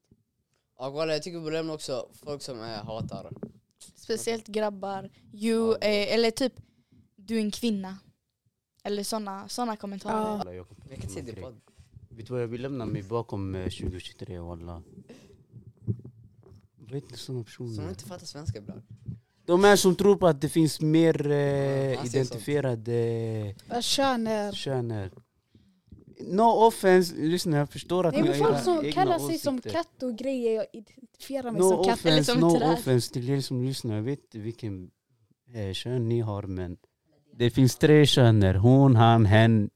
Och 0.75 0.93
walla, 0.93 1.13
jag 1.13 1.23
tycker 1.23 1.51
lämnar 1.51 1.73
också 1.73 2.09
folk 2.13 2.41
som 2.41 2.59
är 2.59 2.77
hatare. 2.77 3.29
Speciellt 3.95 4.47
grabbar. 4.47 5.09
You, 5.33 5.71
eh, 5.71 6.13
eller 6.13 6.31
typ, 6.31 6.53
du 7.15 7.35
är 7.35 7.41
en 7.41 7.51
kvinna. 7.51 7.97
Eller 8.83 9.03
såna, 9.03 9.49
såna 9.49 9.75
kommentarer. 9.75 10.53
Ja. 10.53 10.53
Jag 10.53 10.67
på 10.69 10.75
kan 11.01 11.25
det. 11.25 11.53
Vet 12.09 12.27
du 12.27 12.33
vad 12.33 12.41
jag 12.41 12.47
vill 12.47 12.61
lämna 12.61 12.85
mig 12.85 13.03
bakom 13.03 13.55
eh, 13.55 13.63
2023 13.63 14.39
walla? 14.39 14.83
Vet 16.75 17.11
ni 17.11 17.17
sådana 17.17 17.43
Som 17.43 17.43
personer? 17.43 17.89
inte 17.89 18.05
fattar 18.05 18.25
svenska 18.25 18.57
ibland. 18.59 18.81
De 19.49 19.65
är 19.65 19.75
som 19.75 19.95
tror 19.95 20.15
på 20.15 20.27
att 20.27 20.41
det 20.41 20.49
finns 20.49 20.81
mer 20.81 21.31
eh, 21.31 22.05
identifierade 22.05 23.55
Vad 23.69 23.83
kön 23.83 24.27
är. 24.27 24.51
kön 24.51 24.91
här. 24.91 25.11
No 26.27 26.41
offense, 26.41 27.15
lyssna 27.15 27.57
jag 27.57 27.69
förstår 27.69 28.05
att 28.07 28.13
Nej, 28.13 28.23
ni 28.23 28.29
men 28.29 28.39
har 28.41 28.45
folk 28.45 28.55
era 28.57 28.63
som 28.63 28.77
egna 28.85 28.91
kallar 28.91 29.19
sig 29.19 29.37
som 29.37 29.61
katt 29.61 30.03
och 30.03 30.17
grejer, 30.17 30.51
jag 30.55 30.65
identifierar 30.73 31.51
mig 31.51 31.61
No 31.61 31.69
som 31.69 31.83
katt. 31.83 31.93
offense, 31.99 32.31
som 32.31 32.39
no 32.41 32.59
träd. 32.59 32.73
offense 32.73 33.13
till 33.13 33.29
er 33.29 33.41
som 33.41 33.63
lyssnar. 33.63 33.95
Jag 33.95 34.03
vet 34.03 34.35
vilken 34.35 34.89
eh, 35.53 35.73
kön 35.73 36.09
ni 36.09 36.19
har 36.19 36.43
men 36.43 36.77
det 37.37 37.49
finns 37.49 37.75
tre 37.75 38.05
köner. 38.05 38.53
Hon, 38.53 38.95
han, 38.95 39.25
hen. 39.25 39.69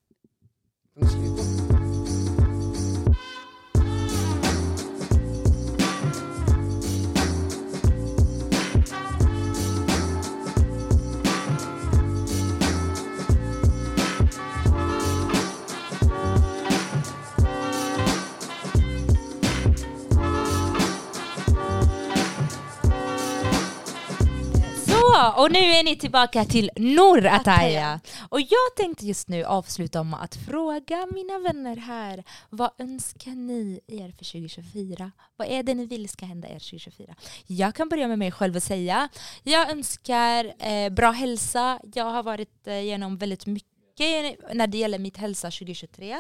Och 25.32 25.52
nu 25.52 25.60
är 25.60 25.84
ni 25.84 25.96
tillbaka 25.96 26.46
till 26.46 26.72
Nour 26.76 27.26
Ataya. 27.26 28.00
Och 28.30 28.42
jag 28.42 28.76
tänkte 28.78 29.06
just 29.06 29.28
nu 29.28 29.44
avsluta 29.44 30.04
med 30.04 30.24
att 30.24 30.36
fråga 30.36 31.08
mina 31.14 31.40
vänner 31.40 31.76
här, 31.76 32.24
vad 32.50 32.72
önskar 32.78 33.32
ni 33.32 33.80
er 33.88 34.12
för 34.12 34.26
2024? 34.26 35.12
Vad 35.36 35.48
är 35.48 35.64
det 35.64 35.74
ni 35.74 35.86
vill 35.86 36.10
ska 36.10 36.26
hända 36.26 36.48
er 36.48 36.60
2024? 36.60 37.16
Jag 37.48 37.76
kan 37.76 37.90
börja 37.90 38.08
med 38.08 38.20
mig 38.20 38.32
själv 38.32 38.56
och 38.56 38.64
säga, 38.64 39.10
jag 39.44 39.72
önskar 39.72 40.54
eh, 40.60 40.90
bra 40.90 41.12
hälsa. 41.12 41.80
Jag 41.94 42.06
har 42.06 42.24
varit 42.24 42.68
eh, 42.68 43.18
väldigt 43.18 43.46
mycket 43.46 44.54
när 44.54 44.68
det 44.68 44.78
gäller 44.78 45.00
mitt 45.00 45.18
hälsa 45.18 45.48
2023. 45.52 46.18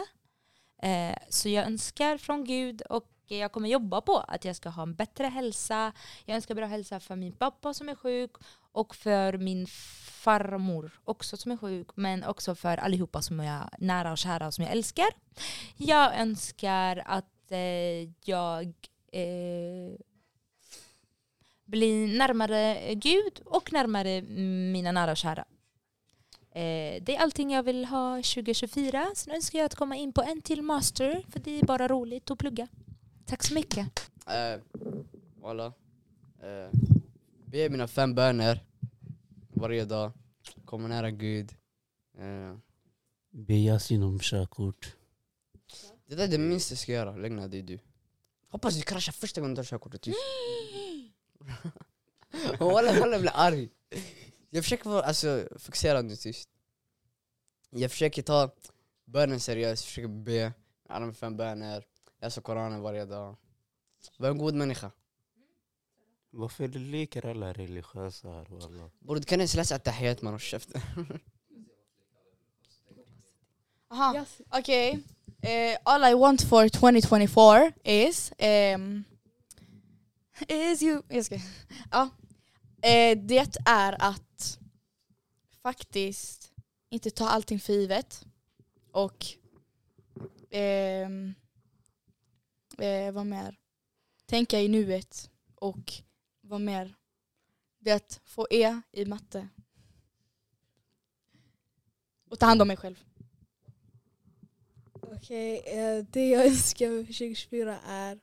Eh, 0.83 1.15
så 1.29 1.49
jag 1.49 1.65
önskar 1.65 2.17
från 2.17 2.45
Gud 2.45 2.81
och 2.81 3.12
jag 3.27 3.51
kommer 3.51 3.69
jobba 3.69 4.01
på 4.01 4.17
att 4.17 4.45
jag 4.45 4.55
ska 4.55 4.69
ha 4.69 4.83
en 4.83 4.95
bättre 4.95 5.25
hälsa. 5.27 5.91
Jag 6.25 6.35
önskar 6.35 6.55
bra 6.55 6.65
hälsa 6.65 6.99
för 6.99 7.15
min 7.15 7.33
pappa 7.33 7.73
som 7.73 7.89
är 7.89 7.95
sjuk 7.95 8.31
och 8.71 8.95
för 8.95 9.37
min 9.37 9.67
farmor 10.23 10.91
också 11.03 11.37
som 11.37 11.51
är 11.51 11.57
sjuk 11.57 11.87
men 11.95 12.23
också 12.23 12.55
för 12.55 12.77
allihopa 12.77 13.21
som 13.21 13.39
jag 13.39 13.55
är 13.55 13.69
nära 13.77 14.11
och 14.11 14.17
kära 14.17 14.47
och 14.47 14.53
som 14.53 14.63
jag 14.63 14.71
älskar. 14.71 15.09
Jag 15.77 16.19
önskar 16.19 17.03
att 17.05 17.51
eh, 17.51 18.09
jag 18.25 18.73
eh, 19.11 19.99
blir 21.65 22.17
närmare 22.17 22.93
Gud 22.95 23.41
och 23.45 23.73
närmare 23.73 24.21
mina 24.71 24.91
nära 24.91 25.11
och 25.11 25.17
kära. 25.17 25.45
Eh, 26.55 27.03
det 27.03 27.15
är 27.15 27.19
allting 27.19 27.51
jag 27.51 27.63
vill 27.63 27.85
ha 27.85 28.15
2024. 28.15 29.11
Sen 29.15 29.35
önskar 29.35 29.59
jag 29.59 29.65
att 29.65 29.75
komma 29.75 29.95
in 29.95 30.13
på 30.13 30.21
en 30.21 30.41
till 30.41 30.61
master 30.61 31.23
för 31.29 31.39
det 31.39 31.59
är 31.59 31.65
bara 31.65 31.87
roligt 31.87 32.31
att 32.31 32.37
plugga. 32.37 32.67
Tack 33.33 33.43
så 33.43 33.53
mycket. 33.53 34.11
Eh, 34.27 34.61
Walla. 35.41 35.65
Eh, 36.39 36.79
be 37.45 37.69
mina 37.69 37.87
fem 37.87 38.15
böner 38.15 38.65
varje 39.53 39.85
dag. 39.85 40.11
Komma 40.65 40.87
nära 40.87 41.11
Gud. 41.11 41.55
Eh, 42.17 42.57
Be 43.31 43.53
Yasin 43.53 44.03
om 44.03 44.19
körkort. 44.19 44.95
det 46.07 46.15
där 46.15 46.23
är 46.23 46.27
det 46.27 46.37
minsta 46.37 46.71
jag 46.71 46.79
ska 46.79 46.91
göra, 46.91 47.15
längre 47.15 47.47
det 47.47 47.57
är 47.57 47.63
du. 47.63 47.79
Hoppas 48.49 48.75
du 48.75 48.81
kraschar 48.81 49.13
första 49.13 49.41
gången 49.41 49.55
du 49.55 49.59
tar 49.59 49.63
körkortet. 49.63 50.01
Tyst. 50.01 50.17
Walla, 52.59 52.99
walla 52.99 53.11
jag 53.11 53.21
blir 53.21 53.35
arg. 53.35 53.69
Jag 54.49 54.63
försöker 54.63 54.89
vara 54.89 55.03
alltså, 55.03 55.47
fokuserad 55.57 56.05
nu 56.05 56.15
tyst. 56.15 56.49
Jag 57.69 57.91
försöker 57.91 58.21
ta 58.21 58.51
bönen 59.05 59.39
seriöst, 59.39 59.85
försöker 59.85 60.07
be 60.07 60.53
alla 60.89 61.13
fem 61.13 61.37
böner, 61.37 61.85
läsa 62.23 62.41
koranen 62.41 62.81
varje 62.81 63.05
dag. 63.05 63.35
Var 64.17 64.29
en 64.29 64.37
god 64.37 64.55
människa. 64.55 64.91
Varför 66.29 66.67
leker 66.67 67.25
alla 67.25 67.53
religiösa 67.53 68.29
här 68.29 68.45
walla? 68.49 68.89
Bror 68.99 69.15
du 69.15 69.23
kan 69.23 69.39
ens 69.39 69.55
läsa 69.55 69.75
attahiyat 69.75 70.21
man 70.21 70.33
och 70.33 70.41
käften. 70.41 70.81
Aha. 73.91 74.15
Yes. 74.15 74.41
Okej. 74.49 75.03
Eh, 75.41 75.77
all 75.83 76.11
I 76.11 76.13
want 76.13 76.41
for 76.41 76.69
2024 76.69 77.71
is... 77.83 78.33
ehm, 78.37 79.03
is 80.47 80.81
you... 80.81 81.01
Jag 81.09 81.25
ska, 81.25 81.35
ja. 81.91 82.09
Eh, 82.81 83.17
det 83.17 83.57
är 83.65 83.95
att 83.99 84.59
faktiskt 85.61 86.51
inte 86.89 87.11
ta 87.11 87.27
allting 87.27 87.59
för 87.59 87.73
givet. 87.73 88.25
Och... 88.91 89.25
ehm, 90.51 91.33
eh, 92.83 93.11
vad 93.11 93.25
mer? 93.25 93.59
Tänka 94.25 94.61
i 94.61 94.67
nuet. 94.67 95.29
Och 95.55 95.93
vad 96.41 96.61
mer? 96.61 96.95
Det 97.79 97.91
är 97.91 97.95
att 97.95 98.21
få 98.25 98.47
E 98.49 98.81
i 98.91 99.05
matte. 99.05 99.49
Och 102.29 102.39
ta 102.39 102.45
hand 102.45 102.61
om 102.61 102.67
mig 102.67 102.77
själv. 102.77 103.03
Okej, 104.93 105.63
eh, 105.65 106.05
det 106.09 106.29
jag 106.29 106.45
önskar 106.45 106.87
för 106.87 107.13
2024 107.13 107.79
är 107.79 108.19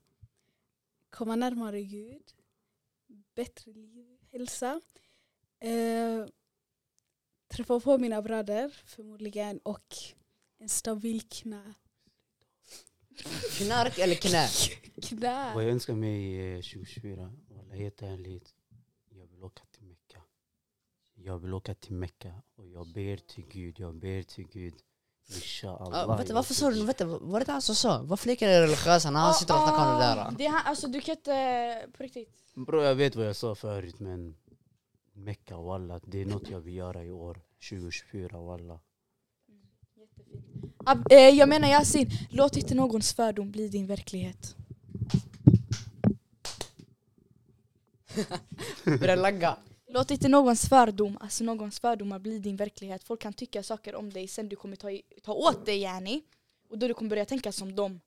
komma 1.11 1.37
närmare 1.37 1.83
Gud, 1.83 2.35
bättre 3.35 3.73
liv, 3.73 4.19
hälsa, 4.33 4.81
eh, 5.61 6.27
träffa 7.49 7.81
på 7.81 7.99
mina 7.99 8.23
bröder 8.23 8.69
förmodligen 8.85 9.59
och 9.59 9.97
en 10.59 10.69
stabil 10.69 11.23
knä. 11.23 11.75
Knark 13.59 13.99
eller 13.99 14.15
knä? 14.15 14.49
Knä! 15.09 15.55
Vad 15.55 15.65
jag 15.65 15.71
önskar 15.71 15.95
mig 15.95 16.55
eh, 16.55 16.63
2024, 16.63 17.33
walla 17.49 17.75
helt 17.75 18.03
ärligt, 18.03 18.55
jag 19.11 19.27
vill 19.27 19.45
åka 19.45 19.63
till 19.71 19.85
Mecka. 19.85 20.23
Jag 21.15 21.39
vill 21.39 21.55
åka 21.55 21.75
till 21.75 21.93
Mecka 21.93 22.43
och 22.57 22.69
jag 22.69 22.87
ber 22.87 23.17
till 23.17 23.45
Gud, 23.53 23.81
jag 23.81 23.95
ber 23.95 24.23
till 24.23 24.47
Gud. 24.53 24.75
Inshallah. 25.35 26.11
Ah, 26.11 26.17
vänta, 26.17 26.35
varför 26.35 26.55
sa 26.55 26.71
du, 26.71 26.85
vänta, 26.85 27.05
var 27.07 27.39
det 27.39 27.43
inte 27.43 27.53
han 27.53 27.63
som 27.63 27.75
sa? 27.75 28.03
Varför 28.03 28.27
leker 28.27 28.49
ni 28.49 28.61
religiösa 28.61 29.11
när 29.11 29.21
han 29.21 29.35
sitter 29.35 29.55
och 29.55 29.69
snackar 29.69 29.93
om 29.93 30.01
det 30.01 30.07
där? 30.07 30.31
Det 30.39 30.47
alltså 30.65 30.89
du 30.89 31.01
kan 31.01 31.15
inte, 31.17 31.89
på 31.97 32.03
riktigt. 32.03 32.55
Bro, 32.55 32.83
jag 32.83 32.95
vet 32.95 33.17
vad 33.17 33.27
jag 33.27 33.37
sa 33.37 33.55
förut 33.55 34.01
men 34.01 34.37
Mecka 35.13 35.57
walla, 35.57 36.01
det 36.05 36.21
är 36.21 36.27
något 36.27 36.51
jag 36.51 36.61
vill 36.61 36.75
göra 36.75 37.05
i 37.05 37.11
år. 37.11 37.41
2024 37.71 38.41
walla. 38.41 38.81
Ab, 40.87 41.13
eh, 41.13 41.19
jag 41.29 41.49
menar 41.49 41.69
Yasin, 41.69 42.11
låt 42.31 42.57
inte 42.57 42.75
någons 42.75 43.13
fördom 43.15 43.51
bli 43.51 43.69
din 43.69 43.87
verklighet. 43.87 44.57
Börjar 48.85 49.17
lagga. 49.17 49.57
Låt 49.93 50.11
inte 50.11 50.29
någons 50.29 50.69
fördom, 50.69 51.19
alltså 51.21 51.45
någons 51.45 51.81
fördomar 51.81 52.19
bli 52.19 52.39
din 52.39 52.57
verklighet. 52.57 53.05
Folk 53.05 53.21
kan 53.21 53.33
tycka 53.33 53.63
saker 53.63 53.95
om 53.95 54.11
dig 54.11 54.29
sen 54.29 54.49
du 54.49 54.57
kommer 54.57 54.77
ta, 54.77 54.91
i- 54.91 55.03
ta 55.23 55.33
åt 55.33 55.67
dig 55.67 55.79
yani. 55.83 56.23
Och 56.71 56.79
då 56.79 56.89
du 56.89 56.95
kommer 56.95 57.09
börja 57.11 57.25
tänka 57.25 57.53
som 57.53 57.75
dem. 57.77 58.01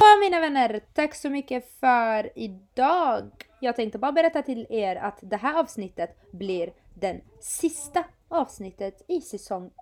Ja, 0.00 0.16
mina 0.20 0.40
vänner, 0.40 0.80
tack 0.94 1.14
så 1.14 1.30
mycket 1.30 1.78
för 1.80 2.38
idag. 2.38 3.30
Jag 3.60 3.76
tänkte 3.76 3.98
bara 3.98 4.12
berätta 4.12 4.42
till 4.42 4.66
er 4.70 4.96
att 4.96 5.18
det 5.22 5.36
här 5.36 5.58
avsnittet 5.60 6.16
blir 6.32 6.72
den 6.94 7.20
sista 7.40 8.04
avsnittet 8.32 9.04
i 9.08 9.20
säsong 9.20 9.66
1. 9.66 9.72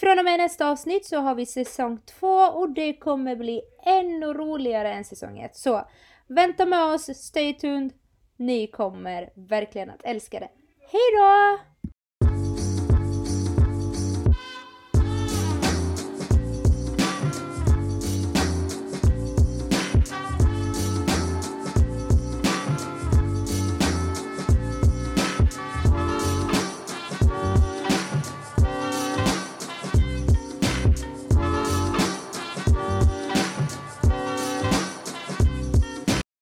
Från 0.00 0.18
och 0.18 0.24
med 0.24 0.38
nästa 0.38 0.70
avsnitt 0.70 1.06
så 1.06 1.16
har 1.16 1.34
vi 1.34 1.46
säsong 1.46 1.98
2 2.06 2.28
och 2.28 2.70
det 2.70 2.92
kommer 2.92 3.36
bli 3.36 3.62
ännu 3.84 4.26
roligare 4.26 4.92
än 4.92 5.04
säsong 5.04 5.38
1. 5.38 5.56
Så 5.56 5.88
vänta 6.26 6.66
med 6.66 6.84
oss, 6.84 7.16
stay 7.18 7.54
tuned. 7.54 7.92
Ni 8.36 8.66
kommer 8.66 9.30
verkligen 9.34 9.90
att 9.90 10.04
älska 10.04 10.40
det. 10.40 10.48
Hejdå! 10.80 11.71